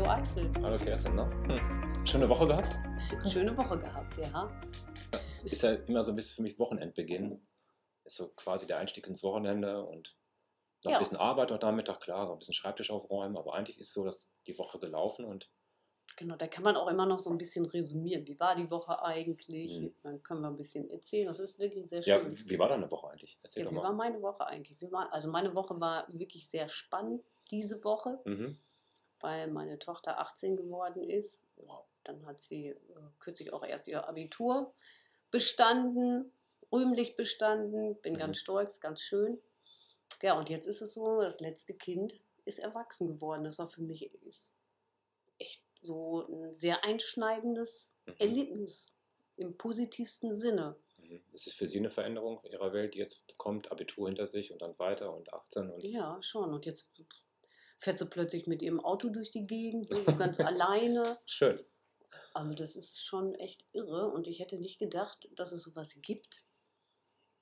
[0.00, 0.50] Hallo Axel.
[0.62, 1.28] Hallo Kerstin, ne?
[1.46, 2.06] Hm.
[2.06, 2.74] Schöne Woche gehabt?
[3.28, 4.50] Schöne Woche gehabt, ja.
[5.44, 7.46] Ist ja immer so ein bisschen für mich Wochenendbeginn.
[8.04, 10.16] Ist so quasi der Einstieg ins Wochenende und
[10.84, 10.96] noch Ja.
[10.96, 14.32] ein bisschen Arbeit und Nachmittag, klar, ein bisschen Schreibtisch aufräumen, aber eigentlich ist so, dass
[14.46, 15.50] die Woche gelaufen und
[16.16, 18.26] Genau, da kann man auch immer noch so ein bisschen resümieren.
[18.26, 19.80] Wie war die Woche eigentlich?
[19.80, 19.94] Mhm.
[20.02, 21.26] Dann können wir ein bisschen erzählen.
[21.26, 22.48] Das ist wirklich sehr ja, schön.
[22.48, 23.38] wie war deine Woche eigentlich?
[23.42, 23.82] Erzähl Ja, doch wie mal.
[23.84, 24.80] war meine Woche eigentlich?
[24.80, 28.58] Wie war, also meine Woche war wirklich sehr spannend diese Woche, Mhm.
[29.20, 31.44] Weil meine Tochter 18 geworden ist.
[32.04, 32.76] Dann hat sie äh,
[33.18, 34.72] kürzlich auch erst ihr Abitur
[35.30, 36.32] bestanden,
[36.72, 37.96] rühmlich bestanden.
[38.00, 38.18] Bin Mhm.
[38.18, 39.38] ganz stolz, ganz schön.
[40.22, 43.44] Ja, und jetzt ist es so, das letzte Kind ist erwachsen geworden.
[43.44, 44.10] Das war für mich
[45.38, 48.14] echt so ein sehr einschneidendes Mhm.
[48.18, 48.86] Erlebnis
[49.36, 50.76] im positivsten Sinne.
[50.98, 51.22] Mhm.
[51.32, 54.60] Ist es für Sie eine Veränderung ihrer Welt, die jetzt kommt, Abitur hinter sich und
[54.62, 56.52] dann weiter und 18 und Ja, schon.
[56.52, 56.90] Und jetzt
[57.80, 61.18] fährt sie plötzlich mit ihrem Auto durch die Gegend, so ganz alleine.
[61.26, 61.64] schön.
[62.34, 66.44] Also das ist schon echt irre und ich hätte nicht gedacht, dass es sowas gibt.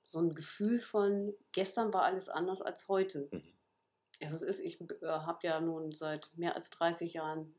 [0.07, 3.29] So ein Gefühl von, gestern war alles anders als heute.
[3.31, 3.53] Mhm.
[4.21, 7.55] Also es ist, ich äh, habe ja nun seit mehr als 30 Jahren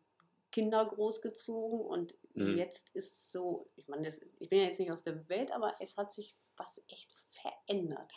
[0.51, 2.59] Kinder großgezogen und Mhm.
[2.59, 4.07] jetzt ist so, ich meine,
[4.39, 8.13] ich bin ja jetzt nicht aus der Welt, aber es hat sich was echt verändert.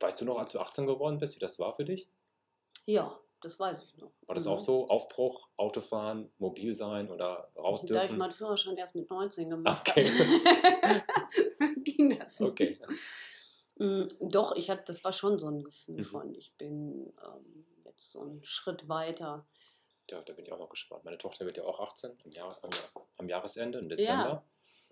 [0.00, 2.10] Weißt du noch, als du 18 geworden bist, wie das war für dich?
[2.84, 4.10] Ja, das weiß ich noch.
[4.26, 4.50] War das Mhm.
[4.52, 4.88] auch so?
[4.88, 8.18] Aufbruch, Autofahren, mobil sein oder raus Da ich dürfen?
[8.18, 10.10] meinen Führerschein erst mit 19 gemacht Okay.
[10.10, 11.02] habe,
[11.84, 12.50] ging das nicht.
[12.50, 12.78] Okay.
[13.76, 16.04] Mm, Doch, ich hatte, das war schon so ein Gefühl Mhm.
[16.04, 19.46] von, ich bin ähm, jetzt so einen Schritt weiter.
[20.10, 21.04] Ja, da bin ich auch noch gespannt.
[21.04, 22.70] Meine Tochter wird ja auch 18 am, Jahr, am,
[23.18, 24.44] am Jahresende, im Dezember.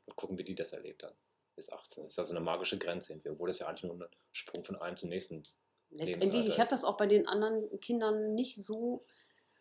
[0.05, 1.17] Und gucken, wie die das erlebt hat.
[1.57, 2.05] Bis 18.
[2.05, 4.63] Das ist ja so eine magische Grenze irgendwie, obwohl das ja eigentlich nur ein Sprung
[4.63, 5.43] von einem zum nächsten.
[5.91, 9.03] Letztendlich, ich habe das auch bei den anderen Kindern nicht so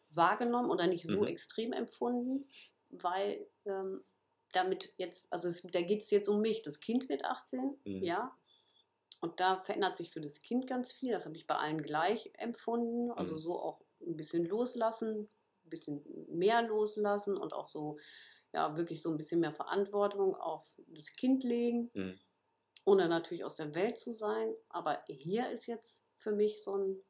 [0.09, 1.27] wahrgenommen oder nicht so Mhm.
[1.27, 2.47] extrem empfunden,
[2.89, 4.03] weil ähm,
[4.53, 6.61] damit jetzt, also es, da geht es jetzt um mich.
[6.61, 8.03] Das Kind wird 18, Mhm.
[8.03, 8.37] ja.
[9.21, 11.11] Und da verändert sich für das Kind ganz viel.
[11.11, 13.11] Das habe ich bei allen gleich empfunden.
[13.11, 13.39] Also Mhm.
[13.39, 15.29] so auch ein bisschen loslassen,
[15.65, 17.97] ein bisschen mehr loslassen und auch so,
[18.53, 22.19] ja, wirklich so ein bisschen mehr Verantwortung auf das Kind legen Mhm.
[22.85, 24.53] ohne natürlich aus der Welt zu sein.
[24.69, 27.01] Aber hier ist jetzt für mich so ein,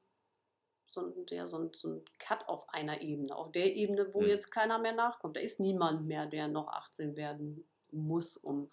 [0.89, 4.21] so ein, ja, so ein, so ein Cut auf einer Ebene, auf der Ebene, wo
[4.21, 4.27] Mhm.
[4.27, 5.35] jetzt keiner mehr nachkommt.
[5.35, 8.71] Da ist niemand mehr, der noch 18 werden muss, um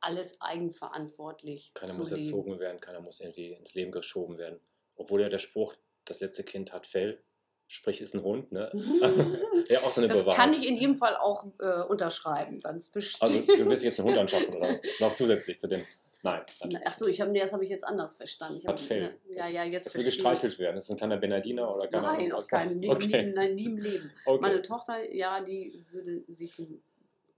[0.00, 2.22] alles eigenverantwortlich Keiner zu muss leben.
[2.22, 4.60] erzogen werden, keiner muss irgendwie ins Leben geschoben werden.
[4.96, 5.74] Obwohl ja der Spruch,
[6.04, 7.22] das letzte Kind hat Fell,
[7.66, 8.70] sprich ist ein Hund, ne?
[9.68, 10.38] ja, auch so eine Das Bewahrung.
[10.38, 13.22] kann ich in jedem Fall auch äh, unterschreiben, ganz bestimmt.
[13.22, 15.82] Also du willst jetzt einen Hund anschaffen oder noch zusätzlich zu dem.
[16.22, 16.42] Nein.
[16.84, 18.58] Ach so, ich hab, nee, das habe ich jetzt anders verstanden.
[18.60, 20.76] Ich hab, ne, ja, ja, jetzt Das will gestreichelt werden.
[20.76, 23.26] Das ist ein kleiner Bernardiner oder keine Nein, auf keinen, nie, Okay.
[23.26, 24.10] nie, nein, nie im Leben.
[24.24, 24.40] Okay.
[24.40, 26.60] Meine Tochter, ja, die würde sich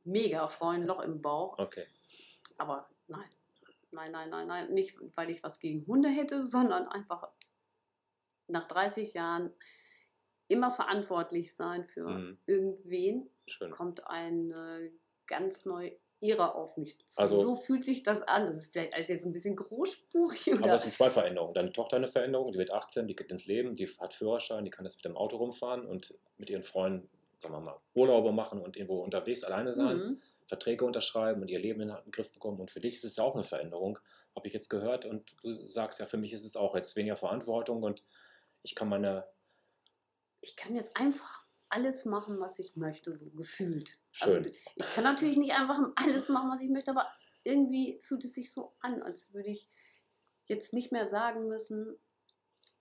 [0.04, 1.58] mega freuen, Loch im Bauch.
[1.58, 1.86] okay.
[2.56, 3.28] Aber nein,
[3.92, 4.72] nein, nein, nein, nein.
[4.72, 7.28] Nicht, weil ich was gegen Hunde hätte, sondern einfach
[8.46, 9.52] nach 30 Jahren
[10.48, 12.38] immer verantwortlich sein für Mhm.
[12.46, 13.70] irgendwen, Schön.
[13.70, 14.90] kommt eine
[15.26, 17.20] ganz neue Ära auf mich zu.
[17.20, 18.46] Also- so fühlt sich das an.
[18.46, 20.52] Das ist vielleicht alles jetzt ein bisschen großspurig.
[20.52, 20.74] Aber Oder?
[20.74, 21.54] es sind zwei Veränderungen.
[21.54, 24.70] Deine Tochter eine Veränderung, die wird 18, die geht ins Leben, die hat Führerschein, die
[24.70, 28.60] kann jetzt mit dem Auto rumfahren und mit ihren Freunden, sagen wir mal, Urlaube machen
[28.60, 30.22] und irgendwo unterwegs alleine sein, Mhm.
[30.46, 32.58] Verträge unterschreiben und ihr Leben in den Griff bekommen.
[32.58, 33.98] Und für dich ist es ja auch eine Veränderung,
[34.34, 35.04] habe ich jetzt gehört.
[35.04, 38.02] Und du sagst ja, für mich ist es auch jetzt weniger Verantwortung und
[38.62, 39.24] ich kann meine,
[40.40, 44.00] ich kann jetzt einfach alles machen, was ich möchte, so gefühlt.
[44.10, 44.38] Schön.
[44.38, 47.08] Also ich kann natürlich nicht einfach alles machen, was ich möchte, aber
[47.44, 49.68] irgendwie fühlt es sich so an, als würde ich
[50.46, 51.96] jetzt nicht mehr sagen müssen,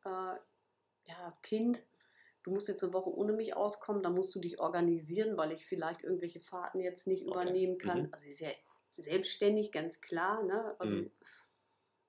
[0.05, 0.35] äh,
[1.05, 1.85] ja, Kind,
[2.43, 5.65] du musst jetzt eine Woche ohne mich auskommen, da musst du dich organisieren, weil ich
[5.65, 7.31] vielleicht irgendwelche Fahrten jetzt nicht Okay.
[7.31, 8.03] übernehmen kann.
[8.03, 8.09] Mhm.
[8.12, 8.51] Also ja
[8.97, 10.75] selbstständig, ganz klar, ne?
[10.79, 11.12] Also, Mhm.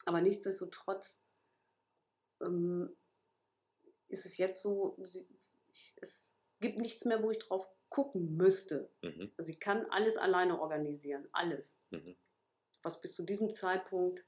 [0.07, 1.21] aber nichtsdestotrotz
[2.41, 2.97] ähm,
[4.09, 4.97] ist es jetzt so,
[5.71, 6.28] ich, es
[6.61, 8.91] gibt nichts mehr, wo ich drauf gucken müsste.
[9.03, 11.79] mhm, Also ich kann alles alleine organisieren, alles.
[11.91, 12.17] mhm.
[12.83, 14.25] Was bis zu diesem Zeitpunkt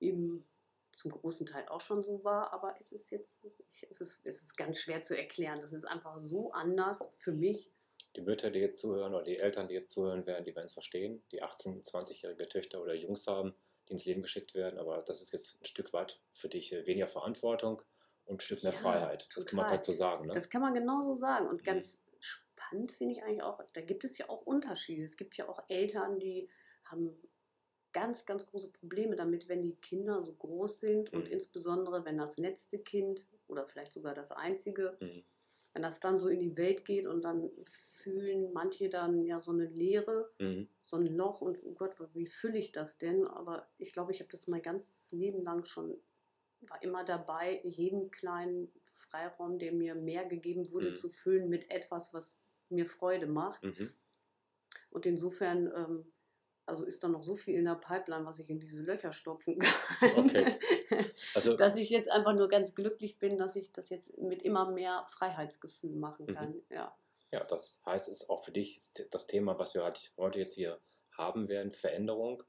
[0.00, 0.46] eben
[0.92, 3.44] zum großen Teil auch schon so war, aber es ist jetzt,
[3.88, 5.58] es, ist, es ist ganz schwer zu erklären.
[5.60, 7.70] Das ist einfach so anders für mich.
[8.16, 10.72] die Mütter, die jetzt zuhören oder die Eltern, die jetzt zuhören werden, die werden es
[10.72, 13.54] verstehen, die 18-, 20-jährige Töchter oder Jungs haben,
[13.88, 16.86] die ins Leben geschickt werden, aber das ist jetzt ein Stück weit für dich äh,
[16.86, 17.82] weniger Verantwortung
[18.30, 19.28] und ein Stück mehr Ja, Freiheit.
[19.34, 19.76] Das kann man total.
[19.76, 20.26] dazu sagen.
[20.26, 20.34] Ne?
[20.34, 21.48] Das kann man genauso sagen.
[21.48, 21.64] Und Mhm.
[21.64, 25.02] ganz spannend finde ich eigentlich auch, da gibt es ja auch Unterschiede.
[25.02, 26.48] Es gibt ja auch Eltern, die
[26.84, 27.16] haben
[27.92, 31.32] ganz, ganz große Probleme damit, wenn die Kinder so groß sind und Mhm.
[31.32, 35.22] insbesondere, wenn das letzte Kind oder vielleicht sogar das einzige Mhm.
[35.72, 39.52] wenn das dann so in die Welt geht und dann fühlen manche dann ja so
[39.52, 40.66] eine Leere, Mhm.
[40.78, 43.26] so ein Loch und oh Gott, wie fülle ich das denn?
[43.28, 45.96] Aber ich glaube, ich habe das mein ganzes Leben lang schon,
[46.62, 50.96] war immer dabei, jeden kleinen Freiraum, der mir mehr gegeben wurde, Mhm.
[50.96, 53.62] zu füllen mit etwas, was mir Freude macht.
[53.62, 53.90] Mhm.
[54.90, 56.12] Und insofern, ähm,
[56.66, 59.58] also ist da noch so viel in der Pipeline, was ich in diese Löcher stopfen
[59.58, 60.16] kann.
[60.16, 60.58] Okay.
[61.34, 64.70] Also, dass ich jetzt einfach nur ganz glücklich bin, dass ich das jetzt mit immer
[64.70, 66.34] mehr Freiheitsgefühl machen Mhm.
[66.34, 66.62] kann.
[66.70, 66.96] Ja.
[67.30, 68.80] ja, das heißt, es ist auch für dich
[69.10, 70.80] das Thema, was wir halt heute jetzt hier
[71.12, 72.42] haben werden, Veränderung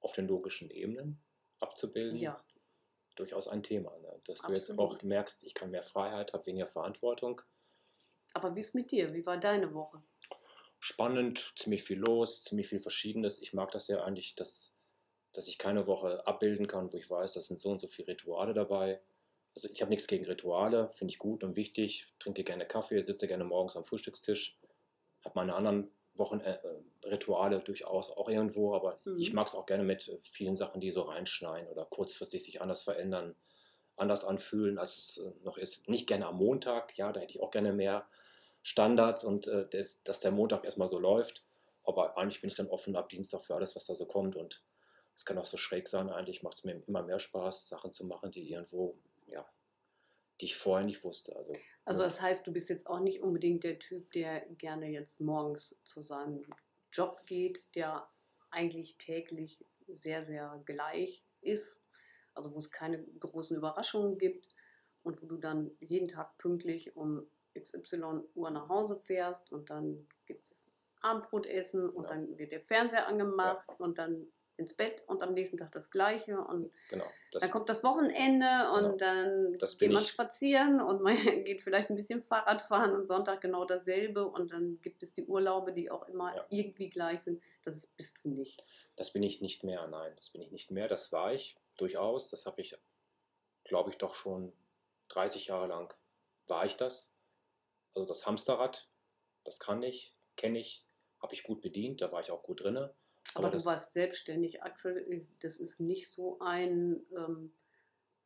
[0.00, 1.20] auf den logischen Ebenen
[1.58, 2.42] abzubilden, ja,
[3.16, 3.96] durchaus ein Thema.
[3.98, 4.20] Ne?
[4.24, 5.04] Dass du jetzt auch Absolut.
[5.04, 7.42] merkst, ich kann mehr Freiheit, habe weniger Verantwortung.
[8.34, 9.12] aber wie ist mit dir?
[9.12, 10.00] Wie war deine Woche?
[10.80, 13.40] spannend, ziemlich viel los, ziemlich viel Verschiedenes.
[13.40, 14.74] Ich mag das ja eigentlich, dass,
[15.32, 18.08] dass ich keine Woche abbilden kann, wo ich weiß, da sind so und so viele
[18.08, 19.00] Rituale dabei.
[19.54, 22.08] Also ich habe nichts gegen Rituale, finde ich gut und wichtig.
[22.18, 24.58] Trinke gerne Kaffee, sitze gerne morgens am Frühstückstisch.
[25.24, 25.90] Habe meine anderen
[26.20, 29.18] Wochenrituale durchaus auch irgendwo, aber Mhm.
[29.18, 32.62] ich mag es auch gerne mit äh, vielen Sachen, die so reinschneiden oder kurzfristig sich
[32.62, 33.34] anders verändern,
[33.96, 35.88] anders anfühlen, als es äh, noch ist.
[35.88, 38.04] Nicht gerne am Montag, ja, da hätte ich auch gerne mehr
[38.62, 41.44] Standards und äh, das, dass der Montag erstmal so läuft.
[41.82, 44.36] Aber eigentlich bin ich dann offen ab Dienstag für alles, was da so kommt.
[44.36, 44.62] Und
[45.16, 46.10] es kann auch so schräg sein.
[46.10, 49.48] Eigentlich macht es mir immer mehr Spaß, Sachen zu machen, die irgendwo, ja,
[50.40, 51.36] die ich vorher nicht wusste.
[51.36, 51.52] Also,
[51.84, 52.04] Also ja.
[52.04, 56.00] das heißt, du bist jetzt auch nicht unbedingt der Typ, der gerne jetzt morgens zu
[56.00, 56.44] seinem
[56.92, 58.08] Job geht, der
[58.50, 61.82] eigentlich täglich sehr, sehr gleich ist.
[62.34, 64.54] Also wo es keine großen Überraschungen gibt
[65.02, 67.26] und wo du dann jeden Tag pünktlich um
[67.58, 70.64] XY Uhr nach Hause fährst und dann gibt es
[71.02, 72.16] Abendbrotessen und Ja.
[72.16, 74.26] dann wird der Fernseher angemacht und dann
[74.60, 77.04] ins Bett und am nächsten Tag das Gleiche und genau.
[77.32, 78.96] Das, dann kommt das Wochenende und Genau.
[78.98, 80.08] dann geht man ich.
[80.08, 81.14] spazieren und man
[81.44, 85.24] geht vielleicht ein bisschen Fahrrad fahren und Sonntag genau dasselbe und dann gibt es die
[85.24, 86.46] Urlaube, die auch immer Ja.
[86.50, 87.42] irgendwie gleich sind.
[87.64, 88.62] Das ist, bist du nicht.
[88.96, 89.86] das bin ich nicht mehr.
[89.88, 90.86] Nein, das bin ich nicht mehr.
[90.88, 92.30] Das war ich durchaus.
[92.30, 92.76] Das habe ich,
[93.64, 94.52] glaube ich, doch schon
[95.08, 95.94] 30 Jahre lang
[96.46, 97.14] war ich das.
[97.94, 98.88] Also das Hamsterrad,
[99.44, 100.84] das kann ich, kenne ich,
[101.22, 102.94] habe ich gut bedient, da war ich auch gut drinne.
[103.34, 105.26] Aber, Aber du warst selbstständig, Axel.
[105.40, 107.52] Das ist nicht so ein ähm,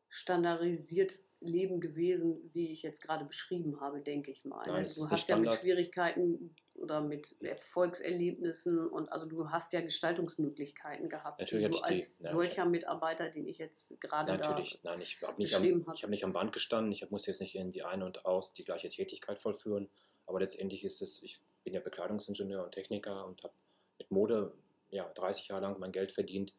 [0.09, 4.65] standardisiertes Leben gewesen, wie ich jetzt gerade beschrieben habe, denke ich mal.
[4.67, 4.93] Nein, ne?
[4.95, 5.53] du hast ja mit.
[5.53, 11.83] Schwierigkeiten oder mit Erfolgserlebnissen und also du hast ja Gestaltungsmöglichkeiten gehabt, Natürlich die du ich
[11.85, 15.55] die, als ja, solcher Mitarbeiter, den ich jetzt gerade da Natürlich, nein, ich habe nicht,
[15.55, 15.97] am, beschrieben habe.
[15.97, 18.65] ich hab nicht am Band gestanden, ich musste jetzt nicht irgendwie ein und aus die
[18.65, 19.89] gleiche Tätigkeit vollführen,
[20.27, 23.55] aber letztendlich ist es, ich bin ja Bekleidungsingenieur und Techniker und habe
[23.99, 24.53] mit Mode
[24.95, 26.53] ja 30 Jahre lang mein Geld verdient.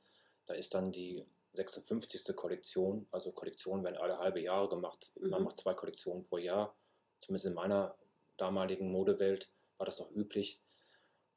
[0.45, 2.35] Da ist dann die 56.
[2.35, 5.11] Kollektion, also Kollektionen werden alle halbe Jahre gemacht.
[5.19, 5.45] Man Mhm.
[5.45, 6.75] macht zwei Kollektionen pro Jahr.
[7.19, 7.95] Zumindest in meiner
[8.37, 10.59] damaligen Modewelt war das noch üblich.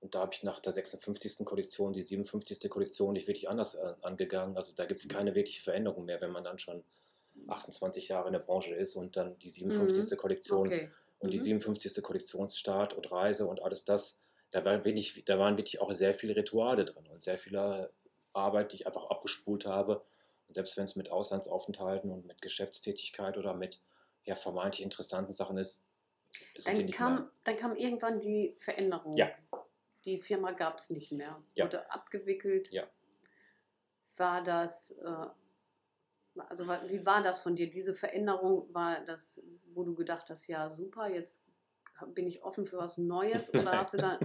[0.00, 1.44] Und da habe ich nach der 56.
[1.44, 2.68] Kollektion, die 57.
[2.70, 4.56] Kollektion, nicht wirklich anders äh, angegangen.
[4.56, 6.84] Also da gibt es keine wirkliche Veränderung mehr, wenn man dann schon
[7.48, 10.16] 28 Jahre in der Branche ist und dann die 57.
[10.18, 10.90] Kollektion Okay.
[11.20, 11.42] und die Mhm.
[11.60, 12.02] 57.
[12.02, 14.18] Kollektionsstart und Reise und alles das,
[14.50, 17.56] da, war wirklich, da waren wirklich auch sehr viele Rituale drin und sehr viel
[18.32, 20.04] Arbeit, die ich einfach abgespult habe.
[20.46, 23.80] Und selbst wenn es mit Auslandsaufenthalten und mit Geschäftstätigkeit oder mit
[24.24, 25.84] ja, vermeintlich interessanten Sachen ist,
[26.64, 29.14] Dann kam, dann kam irgendwann die Veränderung.
[29.16, 29.30] Ja.
[30.04, 31.36] Die Firma gab es nicht mehr.
[31.54, 31.64] Ja.
[31.64, 32.70] Wurde abgewickelt.
[32.70, 32.86] Ja.
[34.16, 35.26] War das, äh,
[36.48, 37.68] also wie war das von dir?
[37.68, 39.42] Diese Veränderung war das,
[39.74, 41.42] wo du gedacht hast, ja super, jetzt
[42.06, 43.52] bin ich offen für was Neues?
[43.52, 44.18] Oder hast du da,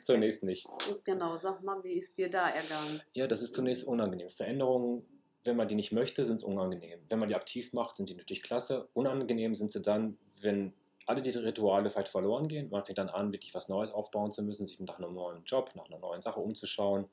[0.00, 0.66] Zunächst nicht.
[1.04, 3.02] genau, sag mal, wie ist dir da ergangen?
[3.14, 4.30] Ja, das ist zunächst unangenehm.
[4.30, 5.04] Veränderungen,
[5.44, 7.00] wenn man die nicht möchte, sind es unangenehm.
[7.08, 8.88] Wenn man die aktiv macht, sind die natürlich klasse.
[8.94, 10.72] Unangenehm sind sie dann, wenn
[11.06, 12.68] alle die Rituale vielleicht verloren gehen.
[12.70, 15.70] Man fängt dann an, wirklich was Neues aufbauen zu müssen, sich nach einem neuen Job,
[15.74, 17.06] nach einer neuen Sache umzuschauen.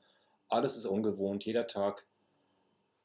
[0.48, 1.44] Alles ist ungewohnt.
[1.44, 2.04] Jeder Tag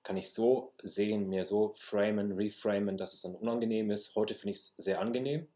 [0.03, 4.15] kann ich so sehen, mir so framen, reframen, dass es dann unangenehm ist.
[4.15, 5.48] Heute finde ich es sehr angenehm.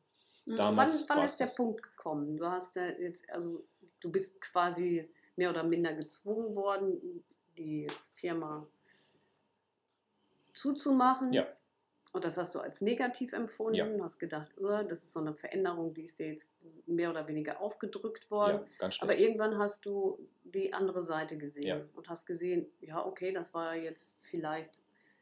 [0.46, 1.56] Hm, Damals wann wann ist der das.
[1.56, 2.38] Punkt gekommen?
[2.38, 3.64] Du hast ja jetzt, also
[4.00, 7.24] du bist quasi mehr oder minder gezwungen worden,
[7.58, 8.66] die Firma
[10.54, 11.34] zuzumachen.
[11.34, 11.48] Ja.
[12.12, 13.88] Und das hast du als negativ empfunden, Ja.
[14.04, 16.48] hast gedacht, oh, das ist so eine Veränderung, die ist dir jetzt
[16.86, 18.58] mehr oder weniger aufgedrückt worden.
[18.62, 21.82] Ja, ganz Aber irgendwann hast du die andere Seite gesehen Ja.
[21.96, 24.80] und hast gesehen, ja, okay, das war jetzt vielleicht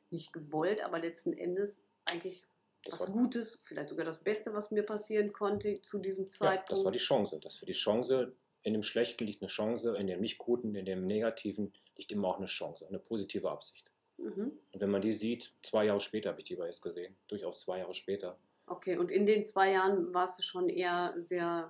[0.09, 2.45] nicht gewollt, aber letzten Endes eigentlich
[2.83, 6.29] Das was war- Gutes, vielleicht sogar das Beste, was mir passieren konnte zu diesem Ja,
[6.29, 6.71] Zeitpunkt.
[6.71, 7.39] das war die Chance.
[7.41, 8.33] Das für die Chance,
[8.63, 12.37] in dem Schlechten liegt eine Chance, in dem Nicht-Guten, in dem Negativen liegt immer auch
[12.37, 13.91] eine Chance, eine positive Absicht.
[14.17, 14.51] mhm.
[14.73, 17.61] Und wenn man die sieht, zwei Jahre später habe ich die aber jetzt gesehen, durchaus
[17.61, 18.35] zwei Jahre später,
[18.67, 21.69] Okay, und in den zwei Jahren warst du schon eher sehr,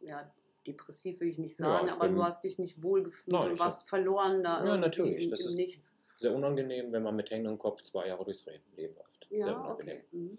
[0.00, 0.30] ja,
[0.66, 3.58] depressiv will ich nicht Ja, sagen, ich aber du hast dich nicht wohlgefühlt Nein, und
[3.58, 5.94] warst verloren da Ja, natürlich, im, das ist- Nichts.
[6.16, 9.07] Sehr unangenehm, wenn man mit hängendem Kopf zwei Jahre durchs Leben läuft.
[9.28, 9.96] Sehr Ja, unangenehm.
[9.96, 10.04] okay.
[10.12, 10.38] Mhm.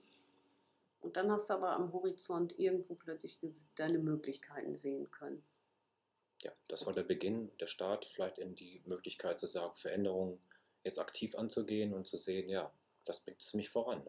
[1.02, 3.40] Und dann hast du aber am Horizont irgendwo plötzlich
[3.76, 5.44] deine Möglichkeiten sehen können.
[6.42, 10.42] Ja, das war der Beginn, der Start, vielleicht in die Möglichkeit zu sagen, Veränderungen
[10.84, 12.72] jetzt aktiv anzugehen und zu sehen, ja,
[13.06, 14.06] was bringt es mich voran?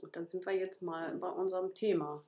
[0.00, 2.24] Und dann sind wir jetzt mal bei unserem Thema.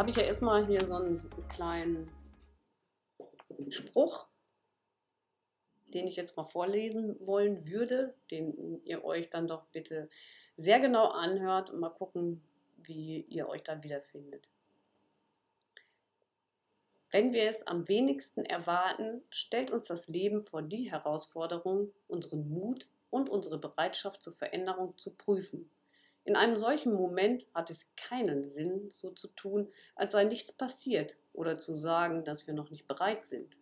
[0.00, 2.10] Habe ich ja erstmal hier so einen kleinen
[3.68, 4.26] Spruch,
[5.88, 10.08] den ich jetzt mal vorlesen wollen würde, den ihr euch dann doch bitte
[10.56, 12.42] sehr genau anhört und mal gucken,
[12.78, 14.48] wie ihr euch da wiederfindet.
[17.10, 22.86] Wenn wir es am wenigsten erwarten, stellt uns das Leben vor die Herausforderung, unseren Mut
[23.10, 25.70] und unsere Bereitschaft zur Veränderung zu prüfen.
[26.24, 31.16] In einem solchen Moment hat es keinen Sinn, so zu tun, als sei nichts passiert
[31.32, 33.56] oder zu sagen, dass wir noch nicht bereit sind.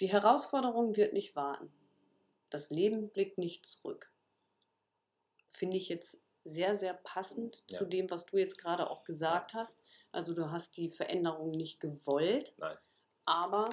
[0.00, 1.72] Die Herausforderung wird nicht warten.
[2.50, 4.10] Das Leben blickt nicht zurück.
[5.48, 7.78] Finde ich jetzt sehr, sehr passend Ja.
[7.78, 9.80] zu dem, was du jetzt gerade auch gesagt hast.
[10.12, 12.78] Also du hast die Veränderung nicht gewollt, Nein.
[13.26, 13.68] aber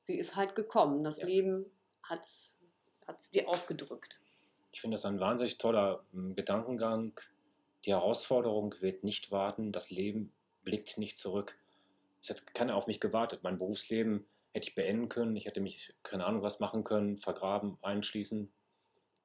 [0.00, 1.04] sie ist halt gekommen.
[1.04, 1.26] Das Ja.
[1.26, 1.66] Leben
[2.02, 4.19] hat es dir aufgedrückt.
[4.72, 7.18] Ich finde das ein wahnsinnig toller ähm, Gedankengang.
[7.84, 10.32] Die Herausforderung wird nicht warten, das Leben
[10.64, 11.56] blickt nicht zurück.
[12.22, 13.40] Es hat keiner auf mich gewartet.
[13.42, 15.34] Mein Berufsleben hätte ich beenden können.
[15.36, 18.52] Ich hätte mich, keine Ahnung, was machen können, vergraben, einschließen.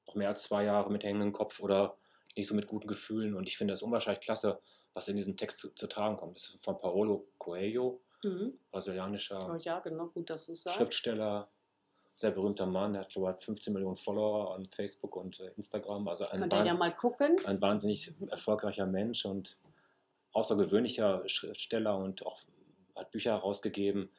[0.07, 1.97] Noch mehr als zwei Jahre mit hängendem Kopf oder
[2.37, 3.35] nicht so mit guten Gefühlen.
[3.35, 4.59] Und ich finde das unwahrscheinlich klasse,
[4.93, 6.37] was in diesem Text zu, zu tragen kommt.
[6.37, 8.57] Das ist von Paolo Coelho, Mhm.
[8.71, 10.31] brasilianischer Oh ja, genau, gut.
[10.55, 11.47] Schriftsteller,
[12.15, 12.93] sehr berühmter Mann.
[12.93, 16.07] Der hat, glaube ich, hat 15 Millionen Follower an Facebook und äh, Instagram.
[16.07, 17.37] Also ein, Könnt ihr ja mal gucken.
[17.45, 19.57] ein wahnsinnig erfolgreicher Mensch und
[20.33, 22.39] außergewöhnlicher Schriftsteller und auch
[22.95, 24.09] hat Bücher herausgegeben.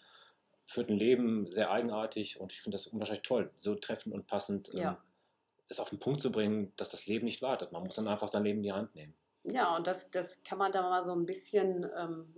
[0.66, 4.68] Führt ein Leben sehr eigenartig und ich finde das unwahrscheinlich toll, so treffend und passend,
[4.74, 4.90] Ja.
[4.92, 4.96] ähm,
[5.68, 7.72] es auf den Punkt zu bringen, dass das Leben nicht wartet.
[7.72, 9.14] Man muss dann einfach sein Leben in die Hand nehmen.
[9.44, 12.34] Ja, und das, das kann man da mal so ein bisschen ähm,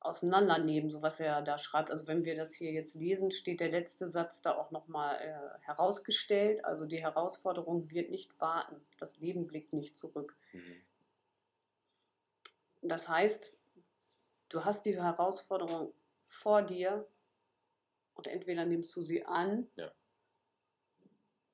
[0.00, 1.90] auseinandernehmen, so was er da schreibt.
[1.90, 5.58] Also wenn wir das hier jetzt lesen, steht der letzte Satz da auch nochmal äh,
[5.66, 6.64] herausgestellt.
[6.64, 8.76] Also die Herausforderung wird nicht warten.
[8.98, 10.36] Das Leben blickt nicht zurück.
[12.82, 13.52] Das heißt,
[14.48, 15.92] du hast die Herausforderung
[16.22, 17.06] vor dir
[18.14, 19.92] und entweder nimmst du sie an Ja.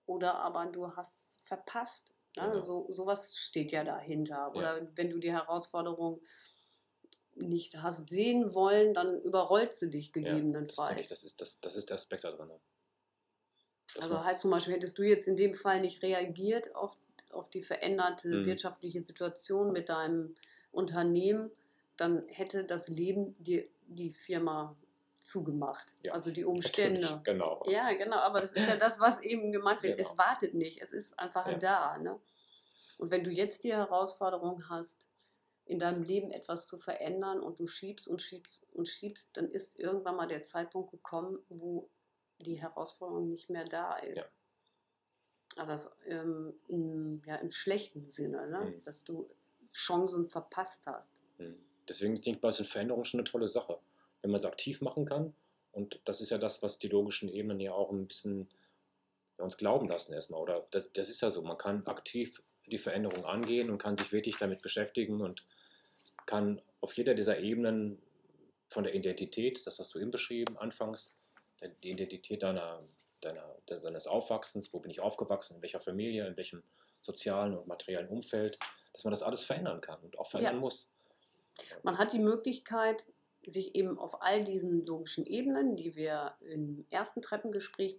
[0.06, 2.12] oder aber du hast verpasst.
[2.36, 2.44] Ne?
[2.44, 2.58] Genau.
[2.58, 4.54] So, sowas steht ja dahinter.
[4.54, 6.20] Oder wenn du die Herausforderung
[7.36, 10.98] nicht hast sehen wollen, dann überrollt sie dich Ja, gegebenenfalls.
[11.00, 12.50] ich, das, ist, das, das ist der Aspekt da drin.
[13.94, 16.96] Das Also heißt zum Beispiel, hättest du jetzt in dem Fall nicht reagiert auf,
[17.32, 18.46] auf die veränderte Mhm.
[18.46, 20.34] wirtschaftliche Situation mit deinem
[20.72, 21.50] Unternehmen,
[21.96, 24.76] dann hätte das Leben dir die Firma
[25.20, 25.94] zugemacht.
[26.02, 27.00] Ja, also die Umstände.
[27.00, 27.62] Natürlich, genau.
[27.66, 29.96] Ja, genau, aber das ist ja das, was eben gemeint wird.
[29.96, 30.10] Genau.
[30.10, 31.58] Es wartet nicht, es ist einfach Ja.
[31.58, 31.98] da.
[31.98, 32.20] Ne?
[32.98, 35.06] Und wenn du jetzt die Herausforderung hast,
[35.66, 39.78] in deinem Leben etwas zu verändern und du schiebst und schiebst und schiebst, dann ist
[39.78, 41.90] irgendwann mal der Zeitpunkt gekommen, wo
[42.38, 44.18] die Herausforderung nicht mehr da ist.
[44.18, 44.25] Ja.
[45.56, 48.76] Also das, ähm, im, ja, im schlechten Sinne, ne?
[48.76, 48.82] Mhm.
[48.82, 49.28] dass du
[49.73, 51.20] Chancen verpasst hast.
[51.38, 51.56] Mhm.
[51.88, 53.78] Deswegen denke ich ist eine Veränderung schon eine tolle Sache,
[54.23, 55.35] wenn man es aktiv machen kann.
[55.73, 58.49] Und das ist ja das, was die logischen Ebenen ja auch ein bisschen
[59.38, 60.40] uns glauben lassen erstmal.
[60.40, 64.12] Oder das, das ist ja so, man kann aktiv die Veränderung angehen und kann sich
[64.12, 65.44] wirklich damit beschäftigen und
[66.26, 68.02] kann auf jeder dieser Ebenen
[68.68, 71.18] von der Identität, das hast du eben beschrieben, anfangs,
[71.83, 72.83] die Identität deiner,
[73.21, 76.62] deiner, deines Aufwachsens, wo bin ich aufgewachsen, in welcher Familie, in welchem
[77.00, 78.59] sozialen und materiellen Umfeld,
[78.92, 80.61] dass man das alles verändern kann und auch verändern Ja.
[80.61, 80.90] muss.
[81.83, 83.06] Man hat die Möglichkeit,
[83.47, 87.97] sich eben auf all diesen logischen Ebenen, die wir im ersten Treppengespräch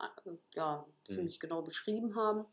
[0.00, 2.46] äh, ja, ziemlich genau beschrieben haben,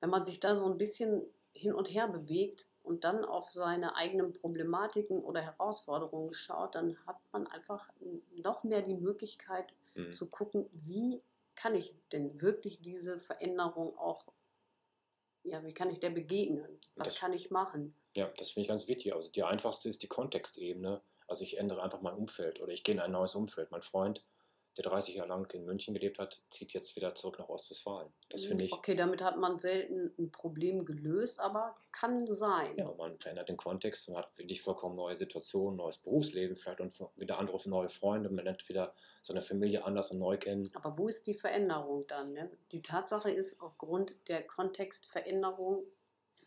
[0.00, 3.94] wenn man sich da so ein bisschen hin und her bewegt und dann auf seine
[3.96, 7.88] eigenen Problematiken oder Herausforderungen schaut, dann hat man einfach
[8.36, 10.12] noch mehr die Möglichkeit Mhm.
[10.14, 11.22] zu gucken, wie
[11.54, 14.24] kann ich denn wirklich diese Veränderung auch,
[15.44, 16.78] ja, wie kann ich der begegnen?
[16.96, 17.94] Was Das- kann ich machen?
[18.16, 19.14] Ja, das finde ich ganz wichtig.
[19.14, 21.02] Also die einfachste ist die Kontextebene.
[21.26, 23.70] Also ich ändere einfach mein Umfeld oder ich gehe in ein neues Umfeld.
[23.70, 24.24] Mein Freund
[24.76, 28.12] der 30 Jahre lang in München gelebt hat, zieht jetzt wieder zurück nach Ostwestfalen.
[28.30, 28.72] Das finde ich.
[28.72, 32.76] Okay, damit hat man selten ein Problem gelöst, aber kann sein.
[32.78, 36.92] Ja, man verändert den Kontext, man hat wirklich vollkommen neue Situationen, neues Berufsleben vielleicht und
[37.16, 40.68] wieder andere neue Freunde, man lernt wieder seine Familie anders und neu kennen.
[40.74, 42.32] Aber wo ist die Veränderung dann?
[42.32, 42.50] Ne?
[42.72, 45.84] Die Tatsache ist, aufgrund der Kontextveränderung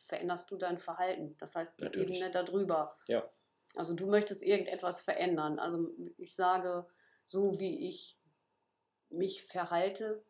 [0.05, 1.35] veränderst du dein Verhalten.
[1.39, 2.17] Das heißt, die Natürlich.
[2.17, 2.95] Ebene darüber.
[3.07, 3.27] Ja.
[3.75, 5.59] Also du möchtest irgendetwas verändern.
[5.59, 6.85] Also ich sage,
[7.25, 8.17] so wie ich
[9.09, 10.23] mich verhalte,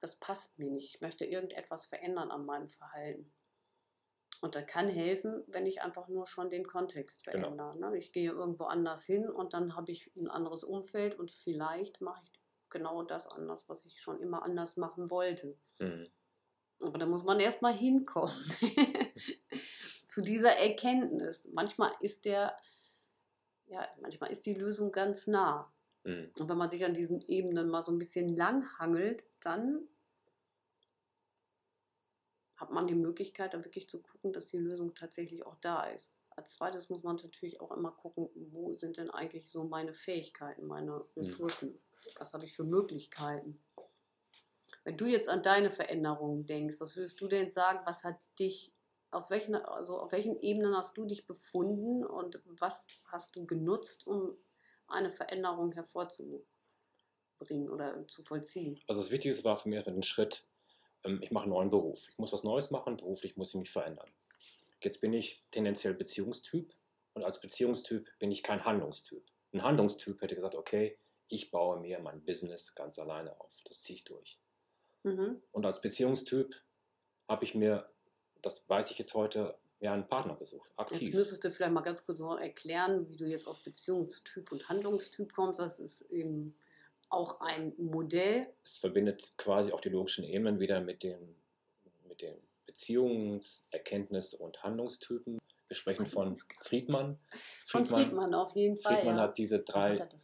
[0.00, 0.94] das passt mir nicht.
[0.94, 3.32] Ich möchte irgendetwas verändern an meinem Verhalten.
[4.42, 7.38] Und da kann helfen, wenn ich einfach nur schon den Kontext genau.
[7.40, 7.70] verändere.
[7.72, 7.92] Genau.
[7.92, 12.22] Ich gehe irgendwo anders hin und dann habe ich ein anderes Umfeld und vielleicht mache
[12.24, 15.56] ich genau das anders, was ich schon immer anders machen wollte.
[15.78, 16.08] Mhm.
[16.82, 18.34] Aber da muss man erstmal hinkommen
[20.06, 21.48] zu dieser Erkenntnis.
[21.52, 22.54] Manchmal ist der,
[23.66, 25.72] ja, manchmal ist die Lösung ganz nah.
[26.04, 26.30] Mhm.
[26.38, 29.88] Und wenn man sich an diesen Ebenen mal so ein bisschen lang hangelt, dann
[32.56, 36.14] hat man die Möglichkeit, da wirklich zu gucken, dass die Lösung tatsächlich auch da ist.
[36.30, 40.66] Als zweites muss man natürlich auch immer gucken, wo sind denn eigentlich so meine Fähigkeiten,
[40.66, 41.04] meine mhm.
[41.16, 41.70] Ressourcen?
[41.70, 41.80] Mhm.
[42.18, 43.62] Was habe ich für Möglichkeiten?
[44.84, 48.72] Wenn du jetzt an deine Veränderungen denkst, was würdest du denn sagen, was hat dich,
[49.10, 54.06] auf welchen, also auf welchen Ebenen hast du dich befunden und was hast du genutzt,
[54.06, 54.36] um
[54.88, 58.78] eine Veränderung hervorzubringen oder zu vollziehen?
[58.86, 60.46] Also das Wichtigste war für mich den Schritt,
[61.04, 62.08] ähm, ich mache einen neuen Beruf.
[62.08, 64.10] Ich muss was Neues machen, beruflich muss ich mich verändern.
[64.82, 66.74] Jetzt bin ich tendenziell Beziehungstyp
[67.14, 69.24] und als Beziehungstyp bin ich kein Handlungstyp.
[69.52, 70.98] Ein Handlungstyp hätte gesagt, okay,
[71.28, 73.60] ich baue mir mein Business ganz alleine auf.
[73.64, 74.38] Das ziehe ich durch.
[75.02, 75.42] Mhm.
[75.52, 76.54] Und als Beziehungstyp
[77.28, 77.88] habe ich mir,
[78.46, 81.02] das weiß ich jetzt heute, ja, einen Partner gesucht, aktiv.
[81.02, 84.68] Jetzt müsstest du vielleicht mal ganz kurz noch erklären, wie du jetzt auf Beziehungstyp und
[84.68, 85.60] Handlungstyp kommst.
[85.60, 86.56] Das ist eben
[87.10, 88.46] auch ein Modell.
[88.64, 91.34] Es verbindet quasi auch die logischen Ebenen wieder mit den,
[92.08, 95.38] mit den Beziehungserkenntnis- und Handlungstypen.
[95.66, 96.62] Wir sprechen von Friedmann.
[96.62, 97.18] Friedmann.
[97.66, 98.96] Von Friedmann auf jeden Fall.
[98.96, 99.22] Friedmann ja.
[99.22, 100.14] hat diese drei hat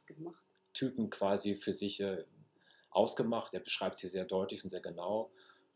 [0.73, 2.25] Typen quasi für sich äh,
[2.91, 3.53] ausgemacht.
[3.53, 5.33] Er beschreibt sie sehr deutlich und sehr genau.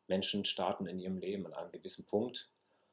[0.08, 2.50] Menschen starten in ihrem Leben an einem gewissen Punkt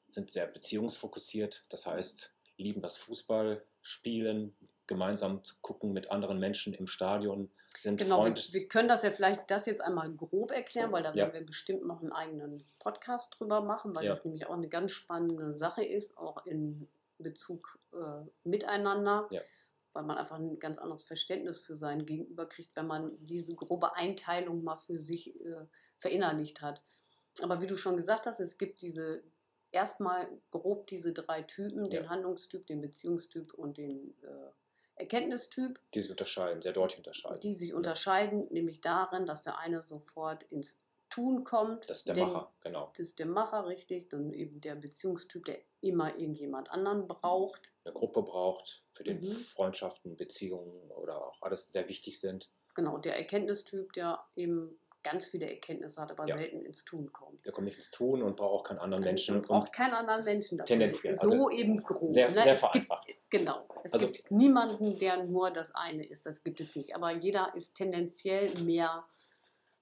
[0.08, 1.66] sind sehr beziehungsfokussiert.
[1.70, 7.50] Das heißt, lieben das Fußballspielen, gemeinsam zu gucken mit anderen Menschen im Stadion.
[7.78, 11.10] Sind genau, wir, wir, können das ja vielleicht das jetzt einmal grob erklären, weil da
[11.10, 11.16] ja.
[11.16, 14.12] werden wir bestimmt noch einen eigenen Podcast drüber machen, weil ja.
[14.12, 19.28] das nämlich auch eine ganz spannende Sache ist, auch in Bezug äh, miteinander.
[19.32, 19.42] Ja.
[19.94, 23.96] Weil man einfach ein ganz anderes Verständnis für sein Gegenüber kriegt, wenn man diese grobe
[23.96, 25.66] Einteilung mal für sich äh,
[25.98, 26.82] verinnerlicht hat.
[27.42, 29.24] Aber wie du schon gesagt hast, es gibt diese,
[29.72, 34.52] erstmal grob diese drei Typen, den Handlungstyp, den Beziehungstyp und den äh,
[34.96, 35.80] Erkenntnistyp.
[35.94, 37.40] Die sich unterscheiden, sehr deutlich unterscheiden.
[37.42, 40.80] Die sich unterscheiden, nämlich darin, dass der eine sofort ins
[41.10, 41.90] Tun kommt.
[41.90, 42.90] Das ist der Macher, genau.
[42.96, 44.10] Das ist der Macher, richtig.
[44.10, 47.72] Dann eben der Beziehungstyp, der immer irgendjemand anderen braucht.
[47.84, 49.32] Eine Gruppe braucht, für den mhm.
[49.32, 52.50] Freundschaften, Beziehungen oder auch alles sehr wichtig sind.
[52.74, 56.38] Genau, der Erkenntnistyp, der eben ganz viele Erkenntnisse hat, aber ja.
[56.38, 57.46] selten ins Tun kommt.
[57.46, 59.36] Der kommt nicht ins Tun und braucht auch keinen anderen Menschen.
[59.36, 60.68] Und braucht keinen anderen Menschen dafür.
[60.68, 61.14] Tendenziell.
[61.14, 62.10] So also eben grob.
[62.10, 62.42] Sehr, ne?
[62.42, 63.08] sehr vereinfacht.
[63.08, 63.68] Gibt, genau.
[63.84, 66.26] Es also, gibt niemanden, der nur das eine ist.
[66.26, 66.96] Das gibt es nicht.
[66.96, 69.06] Aber jeder ist tendenziell mehr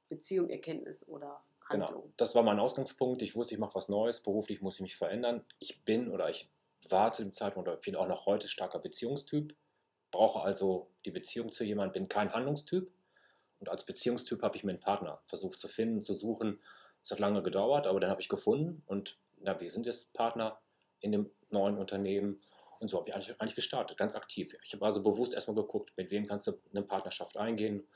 [0.09, 2.01] Beziehung, Erkenntnis oder Handlung.
[2.01, 2.13] Genau.
[2.17, 3.21] Das war mein Ausgangspunkt.
[3.21, 4.21] Ich wusste, ich mache was Neues.
[4.21, 5.45] Beruflich muss ich mich verändern.
[5.59, 6.49] Ich bin oder ich
[6.89, 9.55] war zu dem Zeitpunkt oder bin auch noch heute starker Beziehungstyp.
[10.09, 12.91] Brauche also die Beziehung zu jemandem, bin kein Handlungstyp
[13.61, 16.59] und als Beziehungstyp habe ich mir einen Partner versucht zu finden, zu suchen.
[17.03, 20.59] Es hat lange gedauert, aber dann habe ich gefunden und na, wir sind jetzt Partner
[20.99, 22.39] in dem neuen Unternehmen.
[22.79, 24.55] Und so habe ich eigentlich, eigentlich gestartet, ganz aktiv.
[24.63, 27.87] Ich habe also bewusst erstmal geguckt, mit wem kannst du eine Partnerschaft eingehen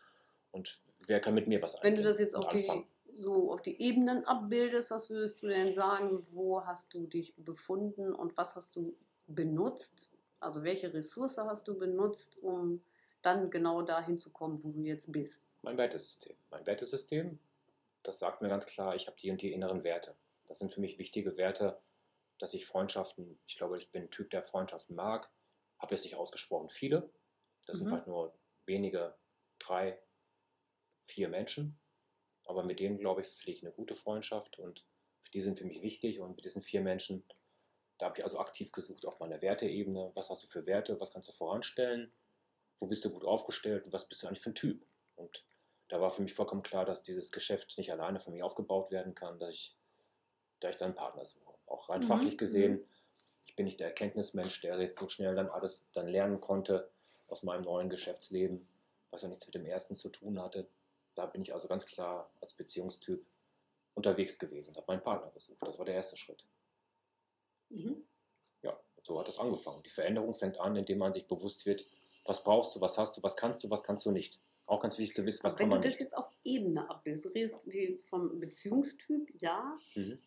[0.51, 1.97] und wer kann mit mir was eingehen.
[1.97, 5.73] Wenn du das jetzt auf die, so auf die Ebenen abbildest, was würdest du denn
[5.73, 10.11] sagen, wo hast du dich befunden und was hast du benutzt?
[10.39, 12.83] Also welche Ressource hast du benutzt, um
[13.23, 15.47] dann genau dahin zu kommen, wo du jetzt bist?
[15.65, 16.37] Mein Wertesystem.
[16.51, 17.39] Mein Wertesystem,
[18.03, 20.15] das sagt mir ganz klar, ich habe die und die inneren Werte.
[20.45, 21.81] Das sind für mich wichtige Werte,
[22.37, 25.31] dass ich Freundschaften, ich glaube, ich bin ein Typ, der Freundschaften mag,
[25.79, 27.09] habe jetzt nicht ausgesprochen viele.
[27.65, 27.85] Das mhm.
[27.85, 29.15] sind halt nur wenige,
[29.57, 29.99] drei,
[31.01, 31.79] vier Menschen.
[32.43, 34.85] Aber mit denen, glaube ich, pflege ich eine gute Freundschaft und
[35.33, 36.19] die sind für mich wichtig.
[36.19, 37.23] Und mit diesen vier Menschen,
[37.97, 40.11] da habe ich also aktiv gesucht auf meiner Werteebene.
[40.13, 41.01] Was hast du für Werte?
[41.01, 42.13] Was kannst du voranstellen?
[42.77, 43.85] Wo bist du gut aufgestellt?
[43.85, 44.85] Und was bist du eigentlich für ein Typ?
[45.15, 45.43] Und
[45.87, 49.13] da war für mich vollkommen klar, dass dieses Geschäft nicht alleine von mir aufgebaut werden
[49.13, 49.77] kann, dass ich,
[50.59, 51.53] da ich dann Partner suche.
[51.67, 52.05] Auch rein mhm.
[52.05, 52.85] fachlich gesehen, mhm.
[53.45, 56.91] ich bin nicht der Erkenntnismensch, der jetzt so schnell dann alles dann lernen konnte
[57.27, 58.67] aus meinem neuen Geschäftsleben,
[59.11, 60.67] was ja nichts mit dem ersten zu tun hatte.
[61.13, 63.25] Da bin ich also ganz klar als Beziehungstyp
[63.93, 65.61] unterwegs gewesen und habe meinen Partner gesucht.
[65.61, 66.45] Das war der erste Schritt.
[67.69, 68.03] Mhm.
[68.61, 69.81] Ja, so hat es angefangen.
[69.83, 71.79] Die Veränderung fängt an, indem man sich bewusst wird,
[72.25, 74.37] was brauchst du, was hast du, was kannst du, was kannst du nicht.
[74.67, 75.99] Auch ganz wichtig zu wissen, was Aber kann wenn du man das nicht.
[76.01, 80.17] jetzt auf Ebene abbildest, du redest vom Beziehungstyp, ja, Mhm.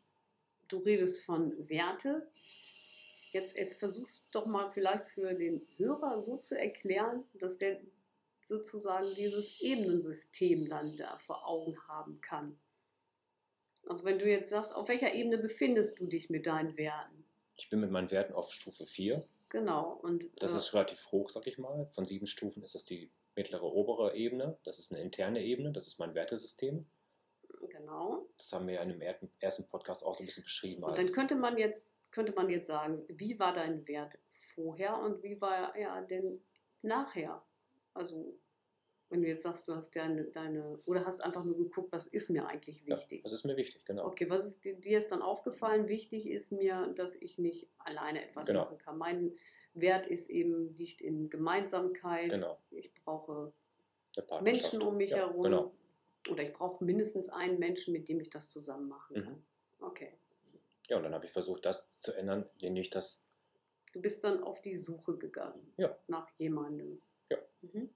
[0.68, 2.28] du redest von Werte.
[3.32, 7.80] Jetzt äh, versuchst doch mal vielleicht für den Hörer so zu erklären, dass der
[8.40, 12.58] sozusagen dieses Ebenensystem dann da vor Augen haben kann.
[13.86, 17.24] Also wenn du jetzt sagst, auf welcher Ebene befindest du dich mit deinen Werten?
[17.56, 19.22] Ich bin mit meinen Werten auf Stufe 4.
[19.50, 19.94] Genau.
[20.02, 21.86] Und Das äh, ist relativ hoch, sag ich mal.
[21.92, 24.58] Von sieben Stufen ist das die mittlere obere Ebene.
[24.64, 25.72] Das ist eine interne Ebene.
[25.72, 26.86] Das ist mein Wertesystem.
[27.70, 28.28] genau.
[28.36, 30.82] Das haben wir ja in dem er- ersten Podcast auch so ein bisschen beschrieben.
[30.84, 34.18] Und dann könnte man jetzt könnte man jetzt sagen, wie war dein Wert
[34.54, 36.40] vorher und wie war er denn
[36.82, 37.44] nachher?
[37.94, 38.38] Also
[39.10, 42.30] wenn du jetzt sagst, du hast deine, deine oder hast einfach nur geguckt, was ist
[42.30, 43.22] mir eigentlich ja, wichtig?
[43.22, 44.06] das ist mir wichtig, genau.
[44.06, 45.88] Okay, was ist dir, ist dann aufgefallen?
[45.88, 48.64] Wichtig ist mir, dass ich nicht alleine etwas Genau.
[48.64, 48.96] machen kann.
[48.98, 49.34] Mein
[49.80, 52.30] Wert ist eben liegt in Gemeinsamkeit.
[52.30, 52.58] Genau.
[52.70, 53.52] Ich brauche.
[54.42, 55.42] Menschen um mich ja, herum.
[55.44, 55.72] Genau.
[56.30, 59.24] Oder ich brauche mindestens einen Menschen, mit dem ich das zusammen machen Mhm.
[59.24, 59.42] kann.
[59.80, 60.12] Okay.
[60.88, 63.24] Ja, und dann habe ich versucht, das zu ändern, indem ich das,
[63.94, 65.96] Du bist dann auf die Suche gegangen Ja.
[66.08, 67.00] nach jemandem.
[67.30, 67.38] Ja.
[67.62, 67.90] Mhm.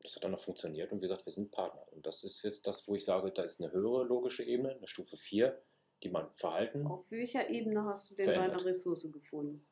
[0.00, 1.84] das hat dann noch funktioniert und wie gesagt, wir sind Partner.
[1.92, 4.86] Und das ist jetzt das, wo ich sage, da ist eine höhere logische Ebene, eine
[4.86, 5.60] Stufe 4,
[6.02, 6.86] die man Verhalten.
[6.86, 8.60] Auf welcher Ebene hast du denn Verändert.
[8.60, 9.66] deine Ressource gefunden?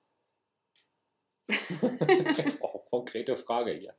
[2.60, 3.94] oh, konkrete Frage hier.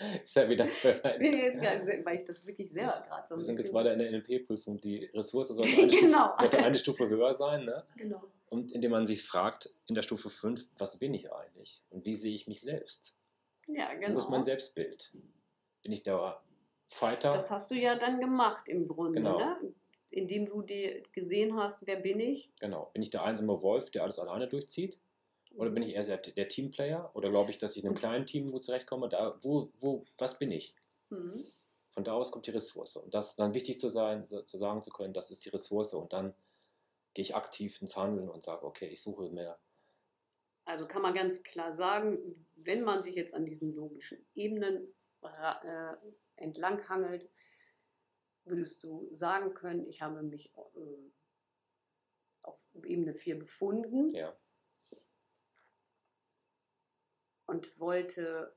[0.22, 0.66] Ist ja wieder.
[0.82, 3.92] Ich bin jetzt nicht, weil ich das wirklich selber gerade so Wir sind jetzt weiter
[3.92, 4.78] in der NLP-Prüfung.
[4.78, 6.26] Die Ressource sollte eine, Genau.
[6.28, 7.64] Stufe, sollte eine Stufe höher sein.
[7.64, 7.84] Ne?
[7.96, 8.22] Genau.
[8.48, 11.84] Und indem man sich fragt, in der Stufe 5, was bin ich eigentlich?
[11.90, 13.14] Und wie sehe ich mich selbst?
[13.68, 14.42] Ja, Wo ist mein genau.
[14.42, 15.12] Selbstbild?
[15.82, 16.40] Bin ich der
[16.86, 17.30] Fighter?
[17.30, 19.38] Das hast du ja dann gemacht im Grunde, Genau.
[19.38, 19.74] ne?
[20.10, 22.50] Indem du dir gesehen hast, wer bin ich?
[22.58, 22.90] genau.
[22.92, 24.98] Bin ich der einsame Wolf, der alles alleine durchzieht?
[25.54, 27.10] Oder bin ich eher der, der Teamplayer?
[27.14, 29.08] Oder glaube ich, dass ich in einem kleinen Team gut zurechtkomme?
[29.08, 30.74] Da, wo, wo, was bin ich?
[31.10, 31.44] Mhm.
[31.90, 32.96] Von da aus kommt die Ressource.
[32.96, 35.94] Und das ist dann wichtig zu sein, zu sagen zu können, das ist die Ressource.
[35.94, 36.34] Und dann
[37.14, 39.58] gehe ich aktiv ins Handeln und sage, okay, ich suche mehr.
[40.64, 42.18] Also kann man ganz klar sagen,
[42.54, 45.94] wenn man sich jetzt an diesen logischen Ebenen äh,
[46.36, 47.28] entlanghangelt,
[48.44, 51.10] würdest du sagen können, ich habe mich äh,
[52.42, 54.36] auf Ebene 4 befunden Ja,
[57.46, 58.54] und wollte,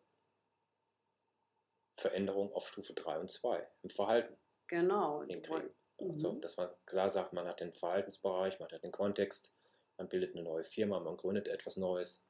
[1.95, 5.73] Veränderung auf Stufe 3 und 2 im Verhalten genau, hinkriegen.
[5.99, 6.41] Also, Mhm.
[6.41, 9.55] dass man klar sagt, man hat den Verhaltensbereich, man hat den Kontext,
[9.97, 12.25] man bildet eine neue Firma, man gründet etwas Neues.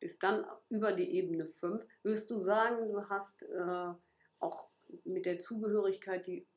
[0.00, 1.86] bis dann über die Ebene 5.
[2.02, 3.92] Würdest du sagen, du hast äh,
[4.38, 4.70] auch
[5.04, 6.48] mit der Zugehörigkeit die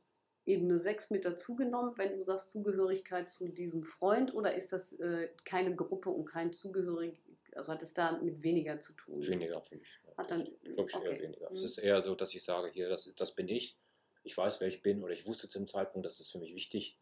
[0.45, 5.29] Ebene 6 mit dazugenommen, wenn du sagst Zugehörigkeit zu diesem Freund oder ist das äh,
[5.45, 7.21] keine Gruppe und kein Zugehörig,
[7.56, 9.25] also hat es da mit weniger zu tun?
[9.25, 10.01] Weniger für mich.
[10.06, 10.17] Ja.
[10.17, 11.21] Hat dann- Glaube ich eher okay.
[11.21, 11.51] weniger.
[11.51, 11.65] Es Mhm.
[11.65, 13.77] ist eher so, dass ich sage, hier, das, ist, das bin ich.
[14.23, 16.53] Ich weiß, wer ich bin oder ich wusste zu dem Zeitpunkt, das ist für mich
[16.56, 16.97] wichtig,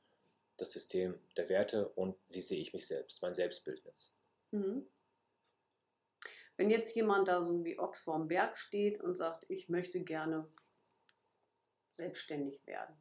[0.58, 4.12] das System der Werte und wie sehe ich mich selbst, mein Selbstbildnis.
[4.52, 4.86] Mhm.
[6.58, 10.48] Wenn jetzt jemand da so wie Ochs vorm Berg steht und sagt, ich möchte gerne
[11.92, 12.96] selbstständig werden.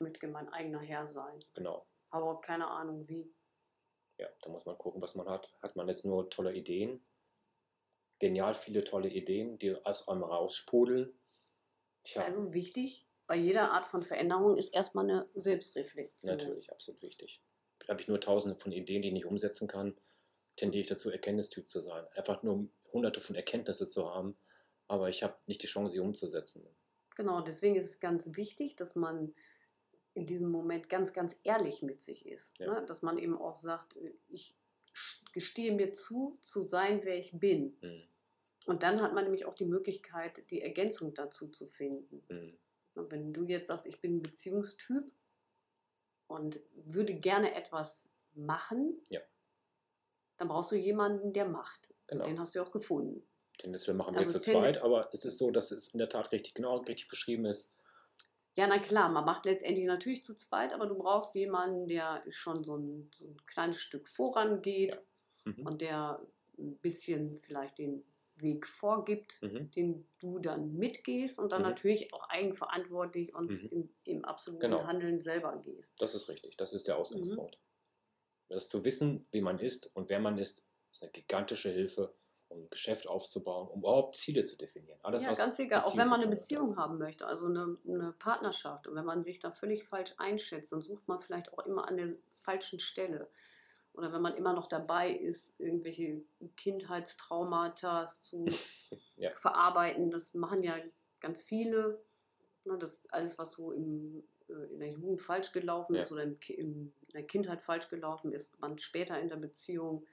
[0.00, 1.44] Ich möchte mein eigener Herr sein.
[1.52, 1.86] Genau.
[2.10, 3.30] Auch keine Ahnung wie.
[4.16, 5.52] Ja, da muss man gucken, was man hat.
[5.60, 7.04] Hat man jetzt nur tolle Ideen?
[8.18, 11.12] Genial viele tolle Ideen, die aus einem raussprudeln.
[12.02, 16.36] Tja, Also wichtig bei jeder Art von Veränderung ist erstmal eine Selbstreflexion.
[16.36, 17.42] natürlich, absolut wichtig.
[17.86, 20.00] Habe ich nur tausende von Ideen, die ich nicht umsetzen kann,
[20.56, 22.06] tendiere ich dazu, Erkenntnistyp zu sein.
[22.14, 24.38] Einfach nur hunderte von Erkenntnisse zu haben,
[24.88, 26.66] aber ich habe nicht die Chance, sie umzusetzen.
[27.16, 29.34] Genau, deswegen ist es ganz wichtig, dass man
[30.14, 32.58] in diesem Moment ganz, ganz ehrlich mit sich ist.
[32.58, 32.80] Ja.
[32.80, 32.86] Ne?
[32.86, 34.56] Dass man eben auch sagt, äh, ich
[35.32, 37.76] gestehe mir zu, zu sein, wer ich bin.
[37.80, 38.02] Hm,
[38.66, 42.22] Und dann hat man nämlich auch die Möglichkeit, die Ergänzung dazu zu finden.
[42.28, 42.58] hm,
[42.94, 45.10] Und wenn du jetzt sagst, ich bin ein Beziehungstyp
[46.26, 49.20] und würde gerne etwas machen, Ja.
[50.38, 51.92] dann brauchst du jemanden, der macht.
[52.08, 52.24] Genau.
[52.24, 53.26] Den hast du ja auch gefunden.
[53.58, 56.08] Tendenziell machen wir Also zu tende- zweit, aber es ist so, dass es in der
[56.08, 57.72] Tat richtig genau richtig beschrieben ist.
[58.56, 62.64] Ja, na klar, man macht letztendlich natürlich zu zweit, aber du brauchst jemanden, der schon
[62.64, 65.00] so ein, so ein kleines Stück vorangeht
[65.46, 65.64] Mhm.
[65.64, 66.26] und der
[66.58, 68.04] ein bisschen vielleicht den
[68.36, 69.70] Weg vorgibt, Mhm.
[69.76, 71.62] den du dann mitgehst und dann Mhm.
[71.62, 73.70] natürlich auch eigenverantwortlich und Mhm.
[73.70, 74.86] im, im absoluten Genau.
[74.86, 75.94] Handeln selber gehst.
[75.98, 77.20] Das ist richtig, das ist der Mhm.
[77.28, 77.58] Ausgangspunkt.
[78.48, 82.16] Das zu wissen, wie man ist und wer man ist, ist eine gigantische Hilfe,
[82.50, 84.98] um ein Geschäft aufzubauen, um überhaupt Ziele zu definieren.
[85.02, 86.30] Alles, ja, was ganz egal, auch wenn man eine.
[86.30, 88.86] Beziehung haben möchte, also eine, eine Partnerschaft.
[88.86, 91.96] Und wenn man sich da völlig falsch einschätzt, dann sucht man vielleicht auch immer an
[91.96, 93.28] der falschen Stelle.
[93.92, 96.22] Oder wenn man immer noch dabei ist, irgendwelche
[96.56, 98.46] Kindheitstraumata zu
[99.16, 99.28] Ja.
[99.30, 100.74] verarbeiten, das machen ja
[101.20, 102.02] ganz viele.
[102.64, 106.02] Ne, Das alles, was so im, äh, in der Jugend falsch gelaufen Ja.
[106.02, 110.06] ist oder im, in der Kindheit falsch gelaufen ist, man später in der Beziehung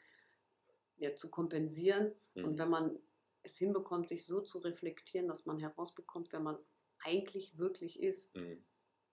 [0.97, 2.13] ja, zu kompensieren.
[2.35, 2.59] Und Mhm.
[2.59, 2.99] wenn man
[3.43, 6.57] es hinbekommt, sich so zu reflektieren, dass man herausbekommt, wer man
[7.03, 8.63] eigentlich wirklich ist, Mhm.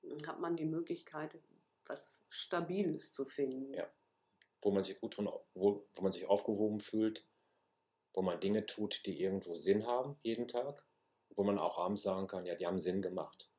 [0.02, 1.38] dann hat man die Möglichkeit,
[1.86, 3.72] was Stabiles zu finden.
[3.74, 3.90] Ja.
[4.62, 7.26] Wo man sich gut drin, wo, wo man sich aufgehoben fühlt,
[8.14, 10.86] wo man Dinge tut, die irgendwo Sinn haben, jeden Tag,
[11.30, 13.50] wo man auch abends sagen kann, ja, die haben Sinn gemacht.